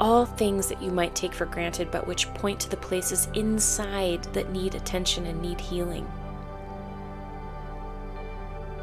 all 0.00 0.26
things 0.26 0.68
that 0.68 0.82
you 0.82 0.90
might 0.90 1.14
take 1.14 1.32
for 1.32 1.46
granted, 1.46 1.90
but 1.90 2.06
which 2.06 2.32
point 2.34 2.60
to 2.60 2.70
the 2.70 2.76
places 2.76 3.28
inside 3.34 4.24
that 4.34 4.50
need 4.50 4.74
attention 4.74 5.26
and 5.26 5.40
need 5.40 5.60
healing. 5.60 6.06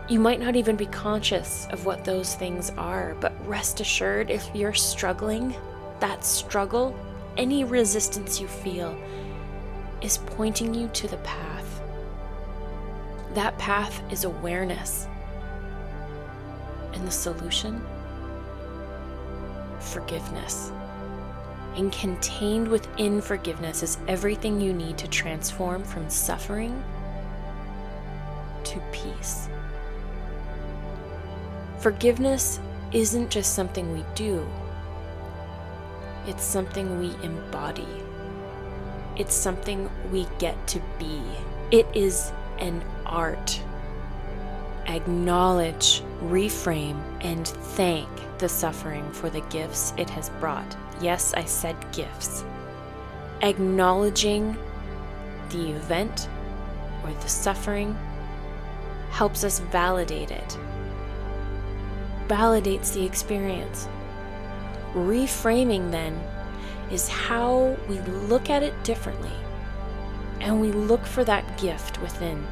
You 0.10 0.20
might 0.20 0.40
not 0.40 0.56
even 0.56 0.76
be 0.76 0.88
conscious 0.88 1.68
of 1.72 1.86
what 1.86 2.04
those 2.04 2.36
things 2.36 2.70
are, 2.78 3.16
but 3.22 3.34
rest 3.48 3.80
assured 3.80 4.30
if 4.30 4.50
you're 4.54 4.74
struggling, 4.74 5.56
that 6.00 6.26
struggle, 6.26 6.96
any 7.38 7.64
resistance 7.64 8.40
you 8.40 8.48
feel, 8.48 8.98
is 10.02 10.18
pointing 10.18 10.74
you 10.74 10.90
to 10.90 11.08
the 11.08 11.18
path. 11.18 11.82
That 13.36 13.58
path 13.58 14.02
is 14.12 14.26
awareness. 14.26 15.08
And 16.94 17.08
the 17.08 17.12
solution? 17.12 17.82
Forgiveness. 19.80 20.72
And 21.76 21.92
contained 21.92 22.68
within 22.68 23.22
forgiveness 23.22 23.82
is 23.82 23.98
everything 24.08 24.60
you 24.60 24.74
need 24.74 24.98
to 24.98 25.08
transform 25.08 25.84
from 25.84 26.10
suffering 26.10 26.84
to 28.66 28.80
peace. 28.92 29.48
Forgiveness 31.80 32.60
isn't 32.92 33.30
just 33.30 33.56
something 33.56 33.92
we 33.94 34.06
do, 34.16 34.48
it's 36.28 36.44
something 36.44 37.00
we 37.00 37.16
embody. 37.24 37.88
It's 39.18 39.36
something 39.36 39.90
we 40.12 40.28
get 40.40 40.68
to 40.68 40.82
be. 40.98 41.22
It 41.72 41.86
is 41.94 42.32
an 42.60 42.84
art. 43.06 43.62
Acknowledge, 44.88 46.04
reframe, 46.24 47.00
and 47.22 47.48
thank 47.48 48.10
the 48.40 48.50
suffering 48.50 49.10
for 49.12 49.30
the 49.30 49.42
gifts 49.42 49.94
it 49.98 50.10
has 50.10 50.30
brought. 50.40 50.76
Yes, 51.02 51.34
I 51.34 51.46
said 51.46 51.76
gifts. 51.92 52.44
Acknowledging 53.42 54.58
the 55.50 55.72
event 55.72 56.28
or 57.04 57.12
the 57.14 57.30
suffering 57.30 57.98
helps 59.10 59.44
us 59.44 59.60
validate 59.60 60.32
it, 60.32 60.58
validates 62.28 62.94
the 62.94 63.06
experience. 63.06 63.88
Reframing 64.94 65.92
then 65.92 66.20
is 66.92 67.08
how 67.08 67.76
we 67.88 68.00
look 68.00 68.50
at 68.50 68.64
it 68.64 68.84
differently 68.84 69.32
and 70.42 70.60
we 70.60 70.72
look 70.72 71.06
for 71.06 71.24
that 71.24 71.58
gift 71.58 72.02
within, 72.02 72.46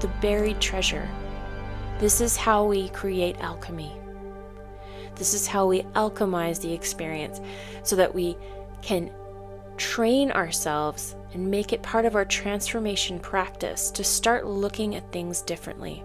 the 0.00 0.08
buried 0.20 0.60
treasure. 0.60 1.08
This 2.02 2.20
is 2.20 2.36
how 2.36 2.64
we 2.64 2.88
create 2.88 3.36
alchemy. 3.38 3.92
This 5.14 5.34
is 5.34 5.46
how 5.46 5.68
we 5.68 5.82
alchemize 5.94 6.60
the 6.60 6.72
experience 6.72 7.40
so 7.84 7.94
that 7.94 8.12
we 8.12 8.36
can 8.80 9.08
train 9.76 10.32
ourselves 10.32 11.14
and 11.32 11.48
make 11.48 11.72
it 11.72 11.80
part 11.84 12.04
of 12.04 12.16
our 12.16 12.24
transformation 12.24 13.20
practice 13.20 13.88
to 13.92 14.02
start 14.02 14.48
looking 14.48 14.96
at 14.96 15.12
things 15.12 15.42
differently. 15.42 16.02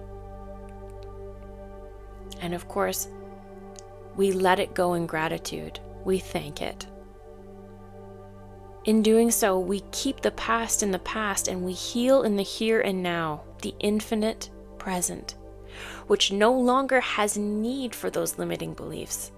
And 2.41 2.53
of 2.53 2.67
course, 2.67 3.07
we 4.15 4.31
let 4.31 4.59
it 4.59 4.75
go 4.75 4.93
in 4.93 5.07
gratitude. 5.07 5.79
We 6.05 6.19
thank 6.19 6.61
it. 6.61 6.85
In 8.85 9.01
doing 9.01 9.31
so, 9.31 9.57
we 9.57 9.79
keep 9.91 10.21
the 10.21 10.29
past 10.29 10.83
in 10.83 10.91
the 10.91 10.99
past 10.99 11.47
and 11.47 11.65
we 11.65 11.73
heal 11.73 12.21
in 12.21 12.35
the 12.35 12.43
here 12.43 12.81
and 12.81 13.01
now, 13.01 13.41
the 13.63 13.73
infinite 13.79 14.51
present 14.77 15.33
which 16.07 16.31
no 16.31 16.53
longer 16.53 16.99
has 17.01 17.37
need 17.37 17.93
for 17.93 18.09
those 18.09 18.37
limiting 18.37 18.73
beliefs, 18.73 19.31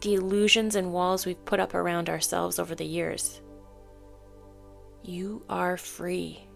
the 0.00 0.14
illusions 0.14 0.74
and 0.74 0.92
walls 0.92 1.26
we've 1.26 1.44
put 1.44 1.60
up 1.60 1.74
around 1.74 2.08
ourselves 2.08 2.58
over 2.58 2.74
the 2.74 2.84
years. 2.84 3.40
You 5.02 5.42
are 5.48 5.76
free. 5.76 6.46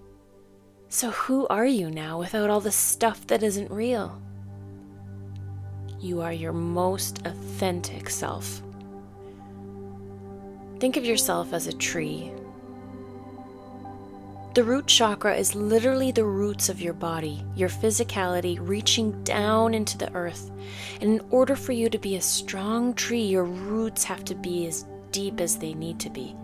So, 0.89 1.11
who 1.11 1.47
are 1.49 1.67
you 1.67 1.91
now 1.91 2.19
without 2.19 2.49
all 2.49 2.61
the 2.61 2.71
stuff 2.71 3.27
that 3.27 3.43
isn't 3.43 3.71
real? 3.71 4.21
You 5.99 6.21
are 6.21 6.33
your 6.33 6.53
most 6.53 7.27
authentic 7.27 8.09
self. 8.09 8.63
Think 10.79 10.97
of 10.97 11.05
yourself 11.05 11.53
as 11.53 11.67
a 11.67 11.73
tree 11.73 12.33
the 14.57 14.65
root 14.65 14.87
chakra 14.87 15.37
is 15.37 15.55
literally 15.55 16.11
the 16.11 16.25
roots 16.25 16.71
of 16.71 16.81
your 16.81 16.95
body, 16.95 17.45
your 17.57 17.69
physicality 17.69 18.57
reaching 18.59 19.23
down 19.23 19.75
into 19.75 19.99
the 19.99 20.11
earth. 20.15 20.51
And 21.03 21.21
in 21.21 21.27
order 21.29 21.55
for 21.55 21.73
you 21.73 21.91
to 21.91 21.99
be 21.99 22.17
a 22.17 22.23
strong 22.23 22.95
tree, 22.95 23.23
your 23.23 23.45
roots 23.45 24.03
have 24.05 24.25
to 24.25 24.35
be 24.35 24.67
as 24.67 24.87
deep 25.13 25.43
as 25.43 25.59
they 25.59 25.75
need 25.75 26.01
to 26.01 26.09
be. 26.09 26.35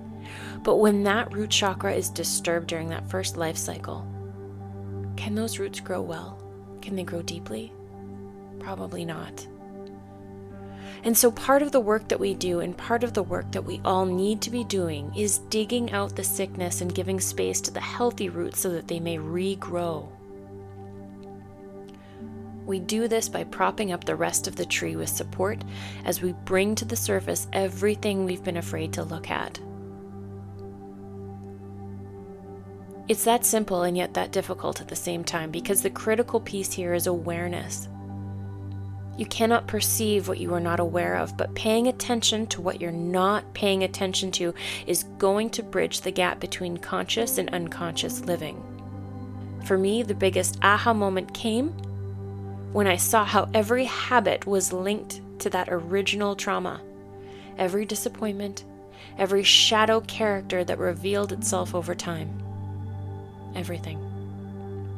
But 0.63 0.77
when 0.77 1.03
that 1.05 1.33
root 1.33 1.49
chakra 1.49 1.95
is 1.95 2.11
disturbed 2.11 2.67
during 2.67 2.91
that 2.91 3.09
first 3.09 3.39
life 3.39 3.57
cycle, 3.57 4.07
can 5.17 5.35
those 5.35 5.59
roots 5.59 5.81
grow 5.81 6.03
well? 6.03 6.39
Can 6.83 6.97
they 6.97 7.05
grow 7.05 7.23
deeply? 7.23 7.73
Probably 8.59 9.07
not. 9.07 9.47
And 11.05 11.17
so, 11.19 11.33
part 11.33 11.63
of 11.63 11.73
the 11.73 11.81
work 11.81 12.09
that 12.09 12.21
we 12.21 12.35
do, 12.35 12.61
and 12.61 12.77
part 12.77 13.03
of 13.03 13.13
the 13.13 13.25
work 13.25 13.51
that 13.53 13.65
we 13.65 13.81
all 13.85 14.07
need 14.07 14.41
to 14.43 14.51
be 14.51 14.63
doing, 14.63 15.13
is 15.17 15.39
digging 15.39 15.91
out 15.91 16.15
the 16.15 16.23
sickness 16.23 16.81
and 16.81 16.95
giving 16.95 17.19
space 17.19 17.61
to 17.63 17.73
the 17.73 17.81
healthy 17.81 18.29
roots 18.29 18.61
so 18.61 18.71
that 18.71 18.87
they 18.87 19.01
may 19.01 19.19
regrow. 19.19 20.09
We 22.65 22.79
do 22.79 23.09
this 23.09 23.29
by 23.29 23.43
propping 23.45 23.91
up 23.91 24.05
the 24.05 24.15
rest 24.15 24.47
of 24.47 24.55
the 24.55 24.65
tree 24.65 24.95
with 24.95 25.09
support 25.09 25.65
as 26.05 26.23
we 26.23 26.33
bring 26.45 26.77
to 26.77 26.85
the 26.85 26.95
surface 26.95 27.49
everything 27.53 28.25
we've 28.25 28.45
been 28.45 28.57
afraid 28.57 28.93
to 28.93 29.03
look 29.03 29.31
at. 29.31 29.59
It's 33.09 33.25
that 33.25 33.45
simple 33.45 33.83
and 33.83 33.97
yet 33.97 34.15
that 34.15 34.31
difficult 34.31 34.81
at 34.81 34.87
the 34.87 34.97
same 34.97 35.25
time 35.25 35.51
because 35.51 35.83
the 35.83 35.91
critical 35.91 36.39
piece 36.39 36.73
here 36.73 36.95
is 36.95 37.09
awareness. 37.09 37.89
You 39.23 39.27
cannot 39.27 39.69
perceive 39.69 40.27
what 40.27 40.41
you 40.41 40.53
are 40.53 40.59
not 40.59 40.81
aware 40.81 41.15
of, 41.15 41.37
but 41.37 41.55
paying 41.55 41.87
attention 41.87 42.45
to 42.49 42.61
what 42.61 42.81
you're 42.81 42.91
not 42.91 43.55
paying 43.55 43.85
attention 43.85 44.33
to 44.33 44.53
is 44.85 45.05
going 45.19 45.51
to 45.51 45.63
bridge 45.63 46.01
the 46.01 46.11
gap 46.11 46.41
between 46.41 46.77
conscious 46.77 47.39
and 47.39 47.49
unconscious 47.51 48.23
living. 48.23 48.61
For 49.65 49.79
me, 49.79 50.03
the 50.03 50.13
biggest 50.13 50.59
aha 50.61 50.93
moment 50.93 51.33
came 51.35 51.69
when 52.73 52.89
I 52.89 52.97
saw 52.97 53.25
how 53.25 53.49
every 53.55 53.85
habit 53.85 54.45
was 54.45 54.73
linked 54.73 55.21
to 55.39 55.51
that 55.51 55.69
original 55.71 56.35
trauma. 56.35 56.81
Every 57.59 57.85
disappointment, 57.85 58.65
every 59.19 59.45
shadow 59.45 60.01
character 60.01 60.65
that 60.65 60.81
revealed 60.81 61.31
itself 61.31 61.77
over 61.77 61.95
time. 61.95 62.43
Everything. 63.55 64.01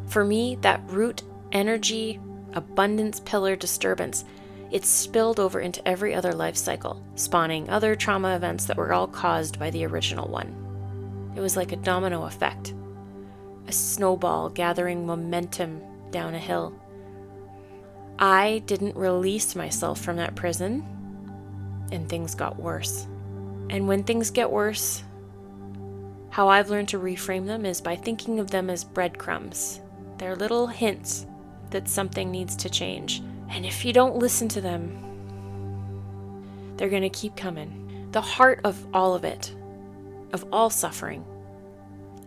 For 0.07 0.25
me, 0.25 0.57
that 0.63 0.81
root 0.87 1.23
energy 1.53 2.19
abundance 2.55 3.21
pillar 3.21 3.57
disturbance, 3.57 4.25
it 4.71 4.85
spilled 4.85 5.39
over 5.39 5.61
into 5.61 5.87
every 5.87 6.15
other 6.15 6.33
life 6.33 6.57
cycle, 6.57 7.03
spawning 7.15 7.69
other 7.69 7.95
trauma 7.95 8.35
events 8.35 8.65
that 8.65 8.77
were 8.77 8.93
all 8.93 9.07
caused 9.07 9.59
by 9.59 9.71
the 9.71 9.85
original 9.87 10.29
one. 10.29 11.33
It 11.37 11.41
was 11.41 11.57
like 11.57 11.73
a 11.73 11.77
domino 11.77 12.25
effect, 12.25 12.75
a 13.69 13.73
snowball 13.73 14.49
gathering 14.49 15.07
momentum 15.07 15.81
down 16.11 16.35
a 16.35 16.39
hill. 16.39 16.75
I 18.19 18.63
didn't 18.67 18.97
release 18.97 19.55
myself 19.55 20.01
from 20.01 20.17
that 20.17 20.37
prison, 20.37 20.85
and 21.91 22.09
things 22.09 22.35
got 22.35 22.59
worse. 22.59 23.07
And 23.71 23.89
when 23.89 24.05
things 24.05 24.31
get 24.31 24.51
worse, 24.51 25.03
how 26.31 26.49
I've 26.49 26.71
learned 26.71 26.89
to 26.89 26.99
reframe 26.99 27.47
them 27.47 27.65
is 27.65 27.81
by 27.81 27.97
thinking 27.97 28.39
of 28.39 28.51
them 28.51 28.71
as 28.71 28.85
breadcrumbs. 28.85 29.81
They're 30.19 30.37
little 30.37 30.67
hints 30.67 31.27
that 31.75 31.89
something 31.89 32.31
needs 32.31 32.55
to 32.55 32.71
change. 32.71 33.21
And 33.51 33.67
if 33.67 33.85
you 33.85 33.93
don't 33.93 34.17
listen 34.17 34.49
to 34.51 34.61
them, 34.61 34.97
they're 36.77 36.89
going 36.89 37.03
to 37.03 37.11
keep 37.11 37.37
coming. 37.37 38.09
The 38.13 38.21
heart 38.21 38.61
of 38.63 38.87
all 38.95 39.13
of 39.15 39.25
it, 39.25 39.53
of 40.33 40.47
all 40.53 40.71
suffering, 40.71 41.25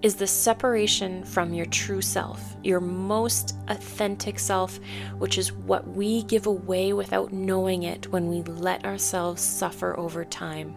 is 0.01 0.16
the 0.16 0.27
separation 0.27 1.24
from 1.24 1.54
your 1.54 1.66
true 1.68 2.01
self, 2.01 2.58
your 2.62 2.82
most 2.82 3.56
authentic 3.70 4.38
self, 4.38 4.82
which 5.18 5.38
is 5.38 5.54
what 5.54 5.88
we 5.88 6.24
give 6.24 6.46
away 6.46 6.92
without 6.92 7.32
knowing 7.32 7.84
it 7.84 8.12
when 8.12 8.27
we 8.27 8.44
let 8.44 8.86
ourselves 8.86 9.42
suffer 9.42 9.98
over 9.98 10.25
time. 10.25 10.75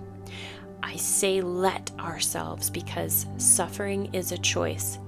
I 0.81 0.95
say 0.95 1.41
let 1.41 1.91
ourselves 1.99 2.71
because 2.71 3.27
suffering 3.37 4.15
is 4.15 4.31
a 4.31 4.39
choice, 4.39 5.00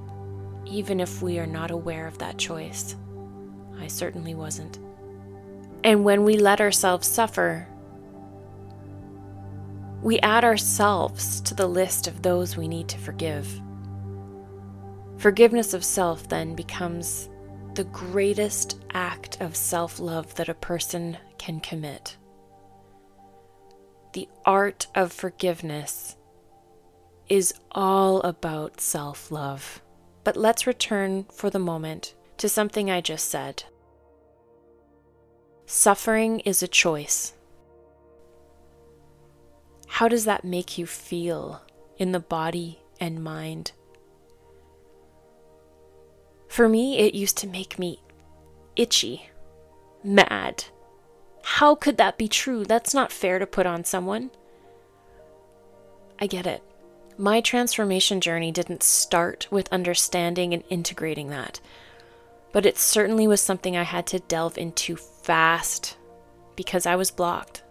even 0.67 0.99
if 0.99 1.23
we 1.23 1.39
are 1.39 1.47
not 1.47 1.71
aware 1.71 2.09
of 2.09 2.19
that 2.19 2.39
choice. 2.39 2.97
I 3.83 3.89
certainly 3.89 4.35
wasn't. 4.35 4.79
And 5.85 6.05
when 6.05 6.25
we 6.25 6.37
let 6.37 6.61
ourselves 6.61 7.09
suffer, 7.09 7.67
we 10.03 10.21
add 10.21 10.45
ourselves 10.45 11.41
to 11.43 11.55
the 11.55 11.67
list 11.67 12.07
of 12.07 12.23
those 12.23 12.57
we 12.57 12.69
need 12.69 12.89
to 12.89 12.99
forgive. 12.99 13.61
Forgiveness 15.19 15.75
of 15.75 15.85
self 15.85 16.29
then 16.29 16.55
becomes 16.55 17.29
the 17.75 17.85
greatest 17.85 18.81
act 18.93 19.41
of 19.41 19.57
self 19.57 19.99
love 19.99 20.35
that 20.37 20.49
a 20.49 20.55
person 20.55 21.17
can 21.39 21.61
commit. 21.61 22.17
The 24.13 24.29
art 24.45 24.87
of 24.95 25.13
forgiveness 25.13 26.17
is 27.29 27.55
all 27.73 28.21
about 28.21 28.81
self 28.81 29.31
love. 29.31 29.83
But 30.25 30.37
let's 30.37 30.67
return 30.67 31.25
for 31.33 31.51
the 31.51 31.59
moment 31.59 32.15
to 32.39 32.49
something 32.49 32.91
I 32.91 33.01
just 33.01 33.29
said. 33.29 33.65
Suffering 35.75 36.41
is 36.41 36.63
a 36.63 36.69
choice. 36.69 37.33
How 39.87 40.07
does 40.07 40.27
that 40.27 40.45
make 40.45 40.77
you 40.77 40.85
feel 40.85 41.63
in 41.97 42.13
the 42.13 42.21
body 42.21 42.81
and 43.01 43.25
mind? 43.25 43.73
For 46.47 46.69
me, 46.69 46.99
it 46.99 47.15
used 47.15 47.39
to 47.39 47.47
make 47.47 47.79
me 47.79 48.03
itchy, 48.77 49.31
mad. 50.05 50.65
How 51.43 51.75
could 51.75 51.97
that 51.97 52.19
be 52.19 52.29
true? 52.29 52.67
That's 52.67 52.93
not 52.93 53.11
fair 53.11 53.39
to 53.39 53.47
put 53.47 53.65
on 53.65 53.83
someone. 53.83 54.31
I 56.21 56.27
get 56.27 56.47
it. 56.47 56.63
My 57.17 57.41
transformation 57.41 58.21
journey 58.21 58.53
didn't 58.53 58.83
start 58.83 59.49
with 59.51 59.73
understanding 59.73 60.53
and 60.53 60.65
integrating 60.69 61.31
that, 61.31 61.61
but 62.53 62.67
it 62.67 62.79
certainly 62.79 63.27
was 63.27 63.41
something 63.41 63.77
I 63.77 63.83
had 63.83 64.07
to 64.09 64.21
delve 64.21 64.59
into 64.59 64.97
fast 64.97 65.97
because 66.55 66.87
I 66.87 66.97
was 66.97 67.11
blocked 67.11 67.63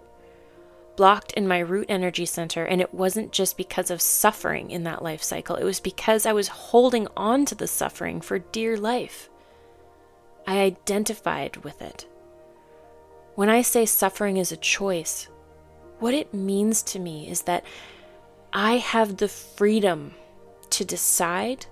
blocked 1.02 1.32
in 1.34 1.48
my 1.48 1.58
root 1.58 1.88
energy 1.90 2.28
center. 2.28 2.64
And 2.64 2.80
it 2.80 2.94
wasn't 2.94 3.32
just 3.32 3.58
because 3.58 3.90
of 3.90 4.02
suffering 4.02 4.70
in 4.70 4.84
that 4.84 5.04
life 5.04 5.24
cycle, 5.24 5.56
it 5.56 5.64
was 5.64 5.80
because 5.80 6.28
I 6.28 6.34
was 6.34 6.48
holding 6.48 7.08
on 7.18 7.46
to 7.46 7.56
the 7.56 7.68
suffering 7.68 8.22
for 8.22 8.38
dear 8.38 8.78
life. 8.78 9.28
I 10.46 10.60
identified 10.60 11.58
with 11.58 11.82
it. 11.82 12.06
When 13.34 13.50
I 13.50 13.64
say 13.64 13.86
suffering 13.88 14.38
is 14.38 14.52
a 14.52 14.58
choice, 14.58 15.28
what 16.00 16.14
it 16.14 16.36
means 16.36 16.84
to 16.84 17.00
me 17.00 17.28
is 17.28 17.44
that 17.44 17.64
I 18.54 18.78
have 18.78 19.18
the 19.18 19.28
freedom 19.28 20.14
to 20.72 20.86
decide 20.86 21.66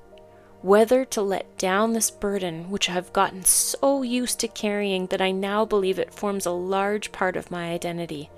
whether 0.61 1.05
to 1.05 1.21
let 1.21 1.57
down 1.57 1.93
this 1.93 2.11
burden, 2.11 2.69
which 2.69 2.89
I've 2.89 3.13
gotten 3.13 3.45
so 3.45 4.01
used 4.01 4.39
to 4.39 4.47
carrying 4.47 5.05
that 5.07 5.21
I 5.21 5.31
now 5.31 5.63
believe 5.63 5.99
it 5.99 6.13
forms 6.13 6.45
a 6.45 6.51
large 6.51 7.11
part 7.11 7.37
of 7.37 7.51
my 7.51 7.71
identity. 7.71 8.29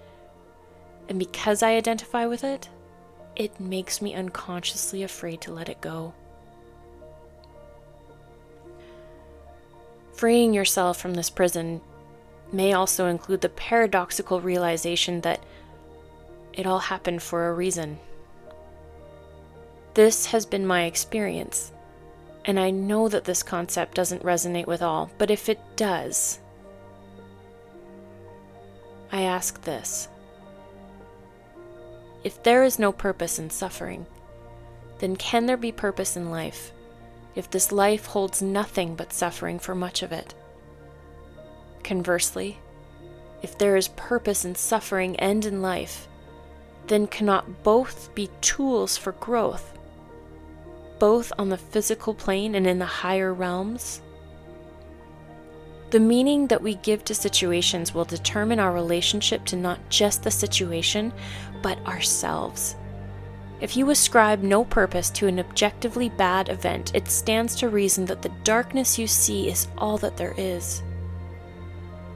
And 1.09 1.17
because 1.17 1.63
I 1.63 1.75
identify 1.75 2.27
with 2.27 2.43
it, 2.43 2.69
it 3.35 3.59
makes 3.59 4.01
me 4.01 4.13
unconsciously 4.13 5.03
afraid 5.03 5.41
to 5.41 5.53
let 5.53 5.69
it 5.69 5.81
go. 5.81 6.13
Freeing 10.13 10.53
yourself 10.53 10.99
from 10.99 11.15
this 11.15 11.31
prison 11.31 11.81
may 12.51 12.73
also 12.73 13.07
include 13.07 13.41
the 13.41 13.49
paradoxical 13.49 14.41
realization 14.41 15.21
that 15.21 15.43
it 16.53 16.67
all 16.67 16.79
happened 16.79 17.23
for 17.23 17.47
a 17.47 17.53
reason. 17.53 17.97
This 19.95 20.27
has 20.27 20.45
been 20.45 20.67
my 20.67 20.83
experience, 20.83 21.71
and 22.45 22.59
I 22.59 22.71
know 22.71 23.07
that 23.07 23.25
this 23.25 23.43
concept 23.43 23.93
doesn't 23.93 24.23
resonate 24.23 24.67
with 24.67 24.81
all, 24.81 25.11
but 25.17 25.29
if 25.29 25.47
it 25.49 25.59
does, 25.75 26.39
I 29.11 29.23
ask 29.23 29.61
this 29.61 30.07
if 32.23 32.41
there 32.43 32.63
is 32.63 32.79
no 32.79 32.91
purpose 32.91 33.39
in 33.39 33.49
suffering, 33.49 34.05
then 34.99 35.15
can 35.15 35.47
there 35.47 35.57
be 35.57 35.71
purpose 35.71 36.15
in 36.15 36.29
life 36.29 36.71
if 37.33 37.49
this 37.49 37.71
life 37.71 38.05
holds 38.05 38.41
nothing 38.41 38.95
but 38.95 39.13
suffering 39.13 39.57
for 39.59 39.73
much 39.73 40.03
of 40.03 40.11
it? 40.11 40.33
Conversely, 41.83 42.59
if 43.41 43.57
there 43.57 43.75
is 43.75 43.87
purpose 43.89 44.45
in 44.45 44.55
suffering 44.55 45.15
and 45.15 45.45
in 45.45 45.61
life, 45.61 46.07
then 46.87 47.07
cannot 47.07 47.63
both 47.63 48.13
be 48.13 48.29
tools 48.41 48.97
for 48.97 49.13
growth, 49.13 49.77
both 51.01 51.33
on 51.39 51.49
the 51.49 51.57
physical 51.57 52.13
plane 52.13 52.53
and 52.53 52.67
in 52.67 52.77
the 52.77 52.85
higher 52.85 53.33
realms? 53.33 54.01
The 55.89 55.99
meaning 55.99 56.45
that 56.47 56.61
we 56.61 56.75
give 56.75 57.03
to 57.05 57.15
situations 57.15 57.91
will 57.91 58.05
determine 58.05 58.59
our 58.59 58.71
relationship 58.71 59.43
to 59.45 59.55
not 59.55 59.79
just 59.89 60.21
the 60.21 60.29
situation, 60.29 61.11
but 61.63 61.83
ourselves. 61.87 62.75
If 63.61 63.75
you 63.75 63.89
ascribe 63.89 64.43
no 64.43 64.63
purpose 64.63 65.09
to 65.11 65.25
an 65.25 65.39
objectively 65.39 66.09
bad 66.09 66.49
event, 66.49 66.93
it 66.93 67.07
stands 67.07 67.55
to 67.55 67.69
reason 67.69 68.05
that 68.05 68.21
the 68.21 68.31
darkness 68.43 68.99
you 68.99 69.07
see 69.07 69.49
is 69.49 69.67
all 69.79 69.97
that 69.97 70.17
there 70.17 70.35
is. 70.37 70.83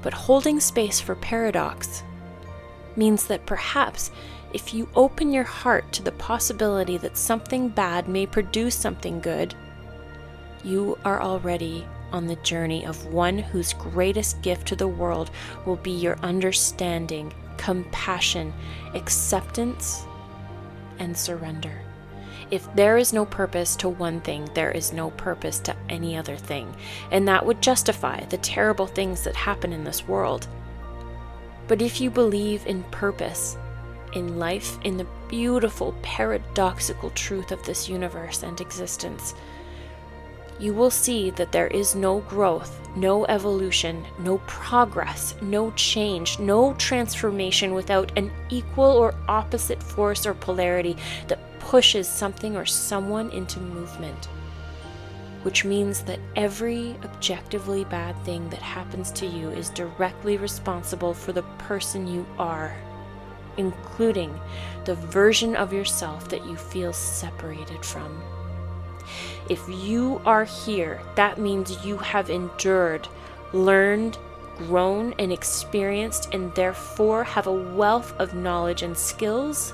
But 0.04 0.14
holding 0.14 0.60
space 0.60 1.00
for 1.00 1.16
paradox 1.16 2.04
means 2.96 3.26
that 3.26 3.48
perhaps 3.48 4.12
if 4.56 4.74
you 4.74 4.88
open 4.96 5.34
your 5.34 5.44
heart 5.44 5.92
to 5.92 6.02
the 6.02 6.14
possibility 6.14 6.98
that 6.98 7.18
something 7.18 7.68
bad 7.68 8.08
may 8.08 8.26
produce 8.26 8.74
something 8.74 9.20
good, 9.20 9.54
you 10.64 10.98
are 11.04 11.22
already 11.22 11.86
on 12.14 12.26
the 12.26 12.38
journey 12.38 12.86
of 12.86 13.06
one 13.08 13.38
whose 13.38 13.74
greatest 13.74 14.42
gift 14.42 14.66
to 14.66 14.76
the 14.78 14.88
world 14.88 15.30
will 15.66 15.76
be 15.76 15.92
your 15.92 16.18
understanding, 16.20 17.34
compassion, 17.58 18.54
acceptance, 18.94 20.06
and 21.00 21.18
surrender. 21.18 21.82
If 22.50 22.74
there 22.76 22.98
is 22.98 23.12
no 23.12 23.26
purpose 23.26 23.76
to 23.78 23.90
one 23.90 24.22
thing, 24.22 24.48
there 24.54 24.72
is 24.72 24.94
no 24.94 25.10
purpose 25.12 25.60
to 25.60 25.76
any 25.90 26.16
other 26.16 26.38
thing, 26.38 26.74
and 27.12 27.28
that 27.28 27.46
would 27.46 27.62
justify 27.62 28.24
the 28.24 28.38
terrible 28.38 28.88
things 28.88 29.26
that 29.26 29.36
happen 29.36 29.74
in 29.74 29.84
this 29.84 30.08
world. 30.08 30.48
But 31.68 31.82
if 31.82 32.00
you 32.00 32.10
believe 32.10 32.66
in 32.66 32.84
purpose, 32.84 33.58
in 34.16 34.40
life, 34.40 34.80
in 34.84 34.98
the 34.98 35.08
beautiful 35.28 35.94
paradoxical 36.02 37.12
truth 37.12 37.52
of 37.52 37.64
this 37.64 37.88
universe 37.88 38.42
and 38.42 38.60
existence, 38.60 39.36
you 40.58 40.74
will 40.74 40.90
see 40.90 41.32
that 41.32 41.52
there 41.52 41.68
is 41.68 41.96
no 41.96 42.20
growth, 42.22 42.80
no 42.96 43.26
evolution, 43.26 44.06
no 44.20 44.38
progress, 44.48 45.36
no 45.42 45.72
change, 45.72 46.40
no 46.40 46.74
transformation 46.76 47.74
without 47.74 48.18
an 48.18 48.32
equal 48.50 48.86
or 48.86 49.14
opposite 49.28 49.84
force 49.84 50.26
or 50.26 50.34
polarity 50.34 50.96
that 51.28 51.60
pushes 51.60 52.08
something 52.08 52.56
or 52.56 52.66
someone 52.66 53.30
into 53.32 53.60
movement. 53.60 54.30
Which 55.44 55.66
means 55.66 56.02
that 56.04 56.20
every 56.36 56.96
objectively 57.04 57.84
bad 57.84 58.18
thing 58.24 58.50
that 58.50 58.62
happens 58.62 59.12
to 59.12 59.28
you 59.28 59.50
is 59.50 59.70
directly 59.70 60.38
responsible 60.38 61.14
for 61.14 61.34
the 61.34 61.44
person 61.60 62.08
you 62.08 62.26
are, 62.40 62.76
including 63.58 64.40
the 64.86 64.96
version 64.96 65.56
of 65.56 65.74
yourself 65.74 66.30
that 66.30 66.46
you 66.46 66.56
feel 66.56 66.94
separated 66.94 67.84
from. 67.84 68.22
If 69.50 69.62
you 69.70 70.22
are 70.26 70.46
here, 70.46 71.02
that 71.16 71.38
means 71.38 71.86
you 71.86 71.98
have 71.98 72.30
endured, 72.30 73.08
learned, 73.54 74.18
grown, 74.58 75.14
and 75.20 75.32
experienced, 75.32 76.34
and 76.34 76.54
therefore 76.56 77.24
have 77.24 77.48
a 77.48 77.52
wealth 77.52 78.14
of 78.20 78.34
knowledge 78.34 78.82
and 78.82 78.98
skills 78.98 79.74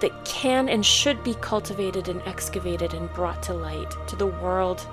that 0.00 0.24
can 0.24 0.68
and 0.68 0.84
should 0.84 1.22
be 1.22 1.34
cultivated 1.34 2.08
and 2.08 2.22
excavated 2.22 2.94
and 2.94 3.12
brought 3.12 3.42
to 3.42 3.52
light 3.52 3.94
to 4.06 4.16
the 4.16 4.26
world. 4.26 4.86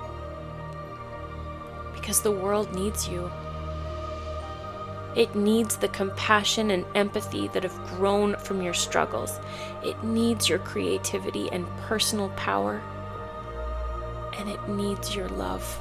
Because 1.94 2.20
the 2.20 2.32
world 2.32 2.74
needs 2.74 3.08
you. 3.08 3.30
It 5.14 5.34
needs 5.34 5.76
the 5.76 5.88
compassion 5.88 6.70
and 6.70 6.86
empathy 6.94 7.48
that 7.48 7.64
have 7.64 7.86
grown 7.88 8.36
from 8.36 8.62
your 8.62 8.72
struggles. 8.72 9.38
It 9.84 10.02
needs 10.02 10.48
your 10.48 10.58
creativity 10.58 11.50
and 11.52 11.66
personal 11.82 12.30
power. 12.30 12.82
And 14.38 14.48
it 14.48 14.68
needs 14.68 15.14
your 15.14 15.28
love. 15.28 15.78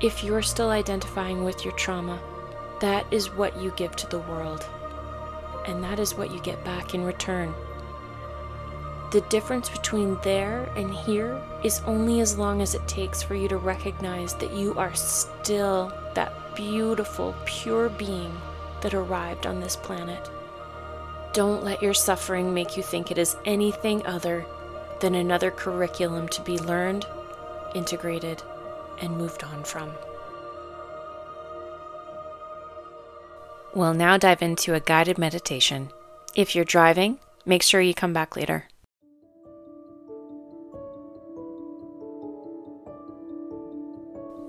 If 0.00 0.24
you're 0.24 0.42
still 0.42 0.70
identifying 0.70 1.44
with 1.44 1.64
your 1.64 1.74
trauma, 1.74 2.20
that 2.80 3.06
is 3.12 3.32
what 3.32 3.56
you 3.62 3.70
give 3.76 3.94
to 3.94 4.08
the 4.08 4.18
world. 4.18 4.66
And 5.68 5.84
that 5.84 6.00
is 6.00 6.16
what 6.16 6.32
you 6.32 6.40
get 6.40 6.64
back 6.64 6.92
in 6.92 7.04
return. 7.04 7.54
The 9.12 9.20
difference 9.28 9.68
between 9.68 10.18
there 10.22 10.72
and 10.74 10.92
here 10.92 11.38
is 11.62 11.82
only 11.84 12.20
as 12.20 12.38
long 12.38 12.62
as 12.62 12.74
it 12.74 12.88
takes 12.88 13.22
for 13.22 13.34
you 13.34 13.46
to 13.48 13.58
recognize 13.58 14.32
that 14.36 14.54
you 14.54 14.72
are 14.78 14.94
still 14.94 15.92
that 16.14 16.32
beautiful, 16.56 17.34
pure 17.44 17.90
being 17.90 18.34
that 18.80 18.94
arrived 18.94 19.46
on 19.46 19.60
this 19.60 19.76
planet. 19.76 20.30
Don't 21.34 21.62
let 21.62 21.82
your 21.82 21.92
suffering 21.92 22.54
make 22.54 22.74
you 22.74 22.82
think 22.82 23.10
it 23.10 23.18
is 23.18 23.36
anything 23.44 24.04
other 24.06 24.46
than 25.00 25.14
another 25.14 25.50
curriculum 25.50 26.26
to 26.28 26.40
be 26.40 26.58
learned, 26.58 27.04
integrated, 27.74 28.42
and 29.02 29.18
moved 29.18 29.44
on 29.44 29.62
from. 29.62 29.92
We'll 33.74 33.92
now 33.92 34.16
dive 34.16 34.40
into 34.40 34.72
a 34.72 34.80
guided 34.80 35.18
meditation. 35.18 35.90
If 36.34 36.54
you're 36.56 36.64
driving, 36.64 37.18
make 37.44 37.62
sure 37.62 37.82
you 37.82 37.92
come 37.92 38.14
back 38.14 38.36
later. 38.36 38.68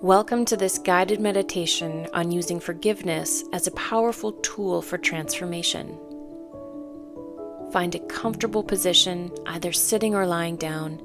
Welcome 0.04 0.44
to 0.48 0.58
this 0.58 0.80
guided 0.80 1.22
meditation 1.22 2.10
on 2.12 2.30
using 2.30 2.60
forgiveness 2.60 3.46
as 3.54 3.68
a 3.68 3.72
powerful 3.72 4.34
tool 4.34 4.82
for 4.82 4.98
transformation. 4.98 5.98
Find 7.72 7.96
a 7.96 8.06
comfortable 8.08 8.66
position, 8.66 9.32
either 9.46 9.72
sitting 9.72 10.13
or 10.13 10.28
lying 10.28 10.58
down, 10.58 11.02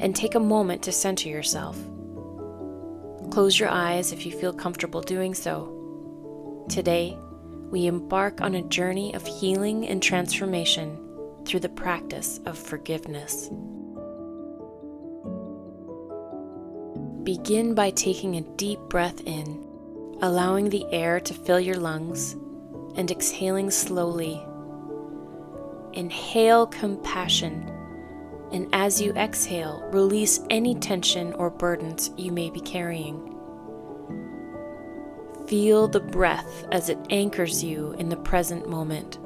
and 0.00 0.16
take 0.16 0.34
a 0.34 0.40
moment 0.40 0.82
to 0.82 0.90
center 0.90 1.28
yourself. 1.28 1.78
Close 3.30 3.56
your 3.56 3.68
eyes 3.68 4.10
if 4.10 4.26
you 4.26 4.32
feel 4.32 4.52
comfortable 4.52 5.00
doing 5.00 5.32
so. 5.32 6.66
Today, 6.68 7.16
we 7.70 7.86
embark 7.86 8.40
on 8.40 8.56
a 8.56 8.62
journey 8.62 9.14
of 9.14 9.24
healing 9.28 9.86
and 9.86 10.02
transformation 10.02 10.98
through 11.44 11.60
the 11.60 11.68
practice 11.68 12.40
of 12.46 12.58
forgiveness. 12.58 13.48
Begin 17.28 17.74
by 17.74 17.90
taking 17.90 18.36
a 18.36 18.40
deep 18.40 18.80
breath 18.88 19.20
in, 19.26 19.62
allowing 20.22 20.70
the 20.70 20.86
air 20.90 21.20
to 21.20 21.34
fill 21.34 21.60
your 21.60 21.76
lungs, 21.76 22.32
and 22.94 23.10
exhaling 23.10 23.70
slowly. 23.70 24.42
Inhale 25.92 26.66
compassion, 26.68 27.70
and 28.50 28.66
as 28.72 28.98
you 28.98 29.12
exhale, 29.12 29.86
release 29.92 30.40
any 30.48 30.74
tension 30.74 31.34
or 31.34 31.50
burdens 31.50 32.10
you 32.16 32.32
may 32.32 32.48
be 32.48 32.60
carrying. 32.60 33.36
Feel 35.48 35.86
the 35.86 36.00
breath 36.00 36.66
as 36.72 36.88
it 36.88 36.96
anchors 37.10 37.62
you 37.62 37.92
in 37.98 38.08
the 38.08 38.16
present 38.16 38.70
moment. 38.70 39.18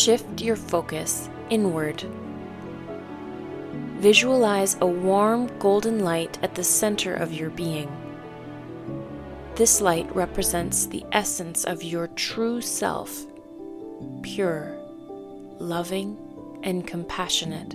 Shift 0.00 0.40
your 0.40 0.56
focus 0.56 1.28
inward. 1.50 2.02
Visualize 3.98 4.78
a 4.80 4.86
warm 4.86 5.50
golden 5.58 5.98
light 5.98 6.38
at 6.42 6.54
the 6.54 6.64
center 6.64 7.12
of 7.12 7.34
your 7.34 7.50
being. 7.50 7.94
This 9.56 9.82
light 9.82 10.10
represents 10.16 10.86
the 10.86 11.04
essence 11.12 11.64
of 11.64 11.82
your 11.82 12.06
true 12.06 12.62
self, 12.62 13.26
pure, 14.22 14.74
loving, 15.58 16.16
and 16.62 16.86
compassionate. 16.86 17.74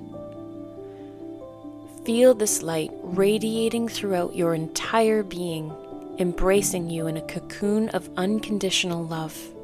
Feel 2.06 2.34
this 2.34 2.64
light 2.64 2.90
radiating 3.04 3.88
throughout 3.88 4.36
your 4.36 4.56
entire 4.56 5.22
being, 5.22 5.72
embracing 6.18 6.90
you 6.90 7.06
in 7.06 7.18
a 7.18 7.28
cocoon 7.28 7.90
of 7.90 8.10
unconditional 8.18 9.06
love. 9.06 9.55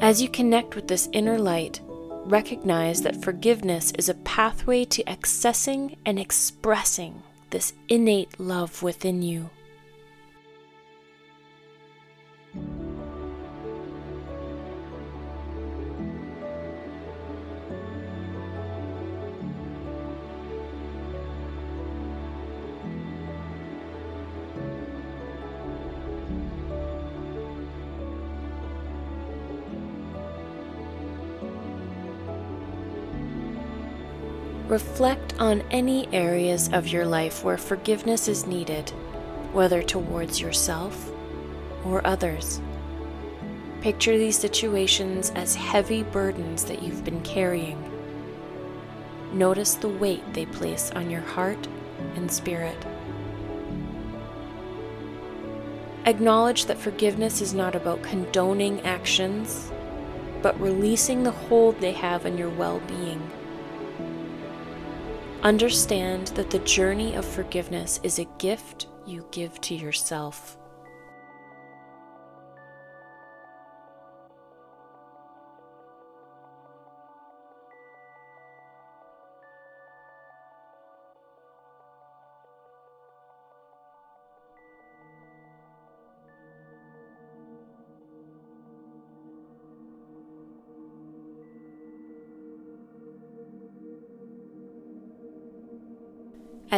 As 0.00 0.22
you 0.22 0.30
connect 0.30 0.76
with 0.76 0.88
this 0.88 1.10
inner 1.12 1.38
light, 1.38 1.80
recognize 2.24 3.02
that 3.02 3.22
forgiveness 3.22 3.92
is 3.98 4.08
a 4.08 4.14
pathway 4.14 4.86
to 4.86 5.04
accessing 5.04 5.96
and 6.06 6.18
expressing 6.18 7.22
this 7.50 7.74
innate 7.90 8.40
love 8.40 8.82
within 8.82 9.20
you. 9.20 9.50
Reflect 34.70 35.34
on 35.40 35.64
any 35.72 36.06
areas 36.14 36.70
of 36.72 36.86
your 36.86 37.04
life 37.04 37.42
where 37.42 37.58
forgiveness 37.58 38.28
is 38.28 38.46
needed, 38.46 38.90
whether 39.52 39.82
towards 39.82 40.40
yourself 40.40 41.10
or 41.84 42.06
others. 42.06 42.60
Picture 43.80 44.16
these 44.16 44.38
situations 44.38 45.30
as 45.34 45.56
heavy 45.56 46.04
burdens 46.04 46.66
that 46.66 46.84
you've 46.84 47.02
been 47.02 47.20
carrying. 47.22 47.82
Notice 49.32 49.74
the 49.74 49.88
weight 49.88 50.22
they 50.34 50.46
place 50.46 50.92
on 50.92 51.10
your 51.10 51.22
heart 51.22 51.66
and 52.14 52.30
spirit. 52.30 52.78
Acknowledge 56.06 56.66
that 56.66 56.78
forgiveness 56.78 57.40
is 57.40 57.54
not 57.54 57.74
about 57.74 58.04
condoning 58.04 58.80
actions, 58.82 59.72
but 60.42 60.60
releasing 60.60 61.24
the 61.24 61.32
hold 61.32 61.80
they 61.80 61.90
have 61.90 62.24
on 62.24 62.38
your 62.38 62.50
well 62.50 62.78
being. 62.86 63.20
Understand 65.42 66.26
that 66.28 66.50
the 66.50 66.58
journey 66.60 67.14
of 67.14 67.24
forgiveness 67.24 67.98
is 68.02 68.18
a 68.18 68.26
gift 68.36 68.88
you 69.06 69.26
give 69.30 69.58
to 69.62 69.74
yourself. 69.74 70.58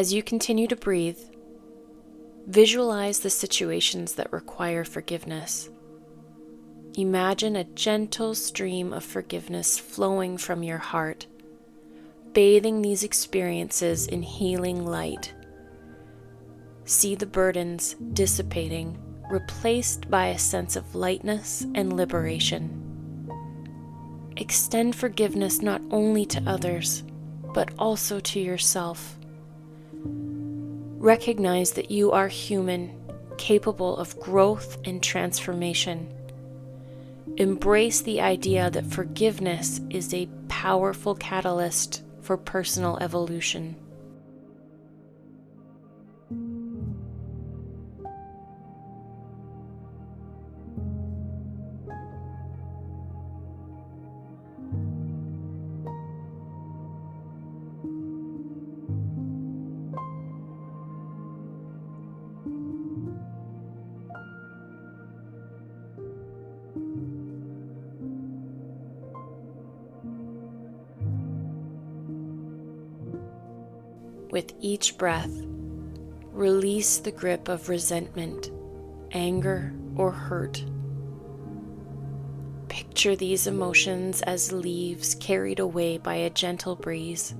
As 0.02 0.12
you 0.12 0.20
continue 0.20 0.66
to 0.66 0.74
breathe, 0.74 1.20
visualize 2.48 3.20
the 3.20 3.30
situations 3.30 4.14
that 4.14 4.32
require 4.32 4.82
forgiveness. 4.82 5.70
Imagine 6.98 7.54
a 7.54 7.62
gentle 7.62 8.34
stream 8.34 8.92
of 8.92 9.04
forgiveness 9.04 9.78
flowing 9.78 10.38
from 10.38 10.64
your 10.64 10.78
heart, 10.78 11.28
bathing 12.32 12.82
these 12.82 13.04
experiences 13.04 14.08
in 14.08 14.22
healing 14.22 14.84
light. 14.84 15.34
See 16.84 17.14
the 17.14 17.24
burdens 17.24 17.94
dissipating, 18.12 18.98
replaced 19.30 20.10
by 20.10 20.30
a 20.30 20.38
sense 20.38 20.74
of 20.74 20.96
lightness 20.96 21.64
and 21.76 21.92
liberation. 21.92 23.30
Extend 24.36 24.96
forgiveness 24.96 25.62
not 25.62 25.80
only 25.92 26.26
to 26.26 26.42
others, 26.44 27.04
but 27.54 27.70
also 27.78 28.18
to 28.18 28.40
yourself. 28.40 29.16
Recognize 31.02 31.72
that 31.72 31.90
you 31.90 32.12
are 32.12 32.28
human, 32.28 32.96
capable 33.36 33.96
of 33.96 34.20
growth 34.20 34.78
and 34.84 35.02
transformation. 35.02 36.14
Embrace 37.38 38.02
the 38.02 38.20
idea 38.20 38.70
that 38.70 38.86
forgiveness 38.86 39.80
is 39.90 40.14
a 40.14 40.28
powerful 40.46 41.16
catalyst 41.16 42.04
for 42.20 42.36
personal 42.36 42.98
evolution. 43.00 43.74
Each 74.62 74.96
breath, 74.96 75.44
release 76.30 76.98
the 76.98 77.10
grip 77.10 77.48
of 77.48 77.68
resentment, 77.68 78.50
anger, 79.10 79.74
or 79.96 80.12
hurt. 80.12 80.64
Picture 82.68 83.16
these 83.16 83.46
emotions 83.46 84.22
as 84.22 84.52
leaves 84.52 85.16
carried 85.16 85.58
away 85.58 85.98
by 85.98 86.14
a 86.14 86.30
gentle 86.30 86.76
breeze. 86.76 87.34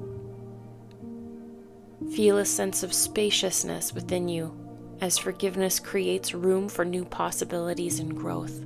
Feel 2.13 2.39
a 2.39 2.45
sense 2.45 2.83
of 2.83 2.93
spaciousness 2.93 3.95
within 3.95 4.29
you 4.29 4.59
as 5.01 5.17
forgiveness 5.17 5.79
creates 5.79 6.35
room 6.35 6.69
for 6.69 6.85
new 6.85 7.05
possibilities 7.05 8.01
and 8.01 8.17
growth. 8.17 8.65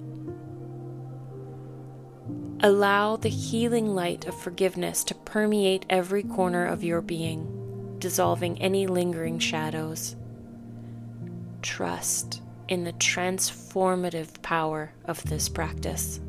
Allow 2.60 3.16
the 3.16 3.28
healing 3.28 3.94
light 3.94 4.26
of 4.26 4.40
forgiveness 4.40 5.04
to 5.04 5.14
permeate 5.14 5.84
every 5.90 6.22
corner 6.22 6.66
of 6.66 6.82
your 6.82 7.02
being 7.02 7.55
dissolving 7.98 8.60
any 8.60 8.86
lingering 8.86 9.38
shadows. 9.38 10.16
Trust 11.62 12.42
in 12.68 12.84
the 12.84 12.92
transformative 12.94 14.42
power 14.42 14.92
of 15.04 15.22
this 15.24 15.48
practice. 15.48 16.20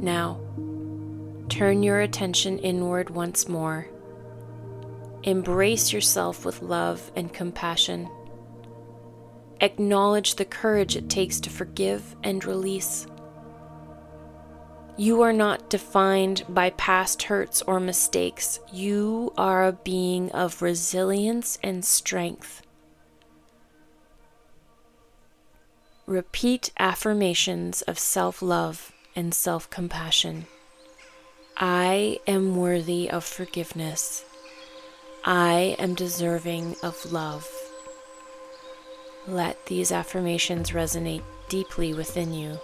Now, 0.00 0.40
turn 1.50 1.82
your 1.82 2.00
attention 2.00 2.58
inward 2.58 3.10
once 3.10 3.48
more. 3.48 3.86
Embrace 5.24 5.92
yourself 5.92 6.46
with 6.46 6.62
love 6.62 7.12
and 7.14 7.30
compassion. 7.30 8.08
Acknowledge 9.60 10.36
the 10.36 10.46
courage 10.46 10.96
it 10.96 11.10
takes 11.10 11.38
to 11.40 11.50
forgive 11.50 12.16
and 12.24 12.42
release. 12.46 13.06
You 14.96 15.20
are 15.20 15.34
not 15.34 15.68
defined 15.68 16.44
by 16.48 16.70
past 16.70 17.24
hurts 17.24 17.60
or 17.62 17.78
mistakes. 17.78 18.58
You 18.72 19.34
are 19.36 19.66
a 19.66 19.72
being 19.72 20.30
of 20.32 20.62
resilience 20.62 21.58
and 21.62 21.84
strength. 21.84 22.62
Repeat 26.06 26.72
affirmations 26.78 27.82
of 27.82 27.98
self 27.98 28.40
love 28.40 28.92
and 29.14 29.34
self 29.34 29.68
compassion. 29.70 30.46
I 31.56 32.18
am 32.26 32.56
worthy 32.56 33.10
of 33.10 33.24
forgiveness. 33.24 34.24
I 35.24 35.76
am 35.78 35.94
deserving 35.94 36.76
of 36.82 37.12
love. 37.12 37.46
Let 39.26 39.66
these 39.66 39.92
affirmations 39.92 40.70
resonate 40.70 41.22
deeply 41.48 41.92
within 41.92 42.32
you. 42.32 42.58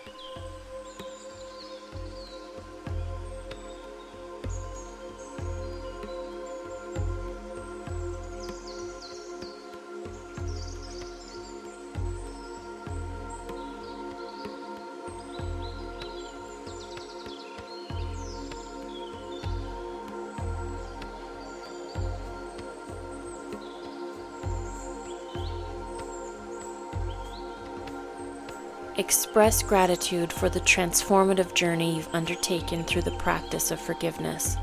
Express 28.99 29.63
gratitude 29.63 30.33
for 30.33 30.49
the 30.49 30.61
transformative 30.61 31.53
journey 31.53 31.97
you've 31.97 32.15
undertaken 32.15 32.83
through 32.83 33.03
the 33.03 33.11
practice 33.19 33.71
of 33.71 33.79
forgiveness. 33.79 34.57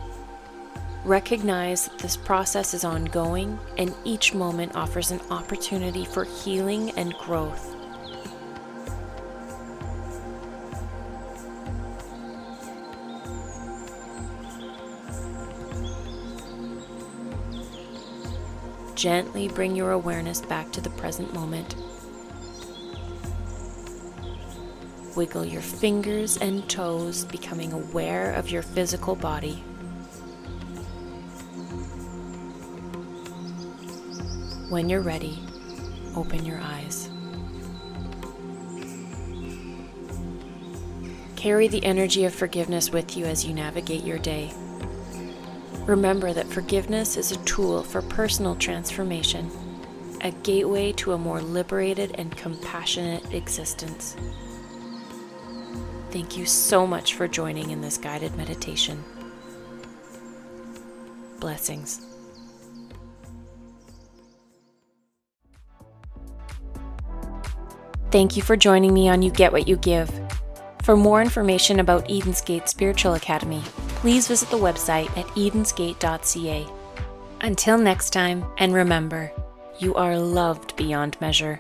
Recognize 1.05 1.85
that 1.85 1.99
this 1.99 2.17
process 2.17 2.73
is 2.73 2.83
ongoing 2.83 3.59
and 3.77 3.93
each 4.03 4.33
moment 4.33 4.75
offers 4.75 5.11
an 5.11 5.21
opportunity 5.29 6.03
for 6.03 6.23
healing 6.23 6.89
and 6.97 7.13
growth. 7.13 7.75
Gently 18.95 19.47
bring 19.47 19.75
your 19.75 19.91
awareness 19.91 20.41
back 20.41 20.71
to 20.71 20.81
the 20.81 20.89
present 20.89 21.31
moment 21.35 21.75
Wiggle 25.15 25.45
your 25.45 25.61
fingers 25.61 26.37
and 26.37 26.67
toes, 26.67 27.25
becoming 27.25 27.71
aware 27.71 28.33
of 28.33 28.49
your 28.49 28.63
physical 28.63 29.15
body. 29.15 29.63
When 34.69 34.89
you're 34.89 35.01
ready, 35.01 35.37
open 36.15 36.43
your 36.43 36.59
eyes. 36.59 37.09
Carry 41.35 41.67
the 41.67 41.85
energy 41.85 42.25
of 42.25 42.33
forgiveness 42.33 42.89
with 42.89 43.15
you 43.15 43.25
as 43.25 43.45
you 43.45 43.53
navigate 43.53 44.03
your 44.03 44.17
day. 44.17 44.51
Remember 45.85 46.33
that 46.33 46.47
forgiveness 46.47 47.17
is 47.17 47.31
a 47.31 47.43
tool 47.43 47.83
for 47.83 48.01
personal 48.01 48.55
transformation, 48.55 49.51
a 50.21 50.31
gateway 50.31 50.93
to 50.93 51.11
a 51.11 51.17
more 51.17 51.41
liberated 51.41 52.15
and 52.17 52.35
compassionate 52.35 53.31
existence. 53.33 54.15
Thank 56.13 56.37
you 56.37 56.45
so 56.45 56.85
much 56.85 57.15
for 57.15 57.27
joining 57.27 57.71
in 57.71 57.81
this 57.81 57.97
guided 57.97 58.35
meditation. 58.35 59.03
Blessings. 61.39 62.05
Thank 68.11 68.37
you 68.37 68.43
for 68.43 68.55
joining 68.55 68.93
me 68.93 69.09
on 69.09 69.23
You 69.23 69.31
Get 69.31 69.51
What 69.51 69.67
You 69.67 69.75
Give. 69.77 70.07
For 70.83 70.95
more 70.95 71.19
information 71.19 71.79
about 71.79 72.05
Eden's 72.11 72.41
Gate 72.41 72.69
Spiritual 72.69 73.15
Academy, 73.15 73.63
please 73.95 74.27
visit 74.27 74.51
the 74.51 74.57
website 74.57 75.09
at 75.17 75.25
edensgate.ca. 75.29 76.67
Until 77.41 77.79
next 77.79 78.11
time, 78.11 78.45
and 78.59 78.71
remember, 78.71 79.31
you 79.79 79.95
are 79.95 80.19
loved 80.19 80.75
beyond 80.75 81.19
measure. 81.19 81.59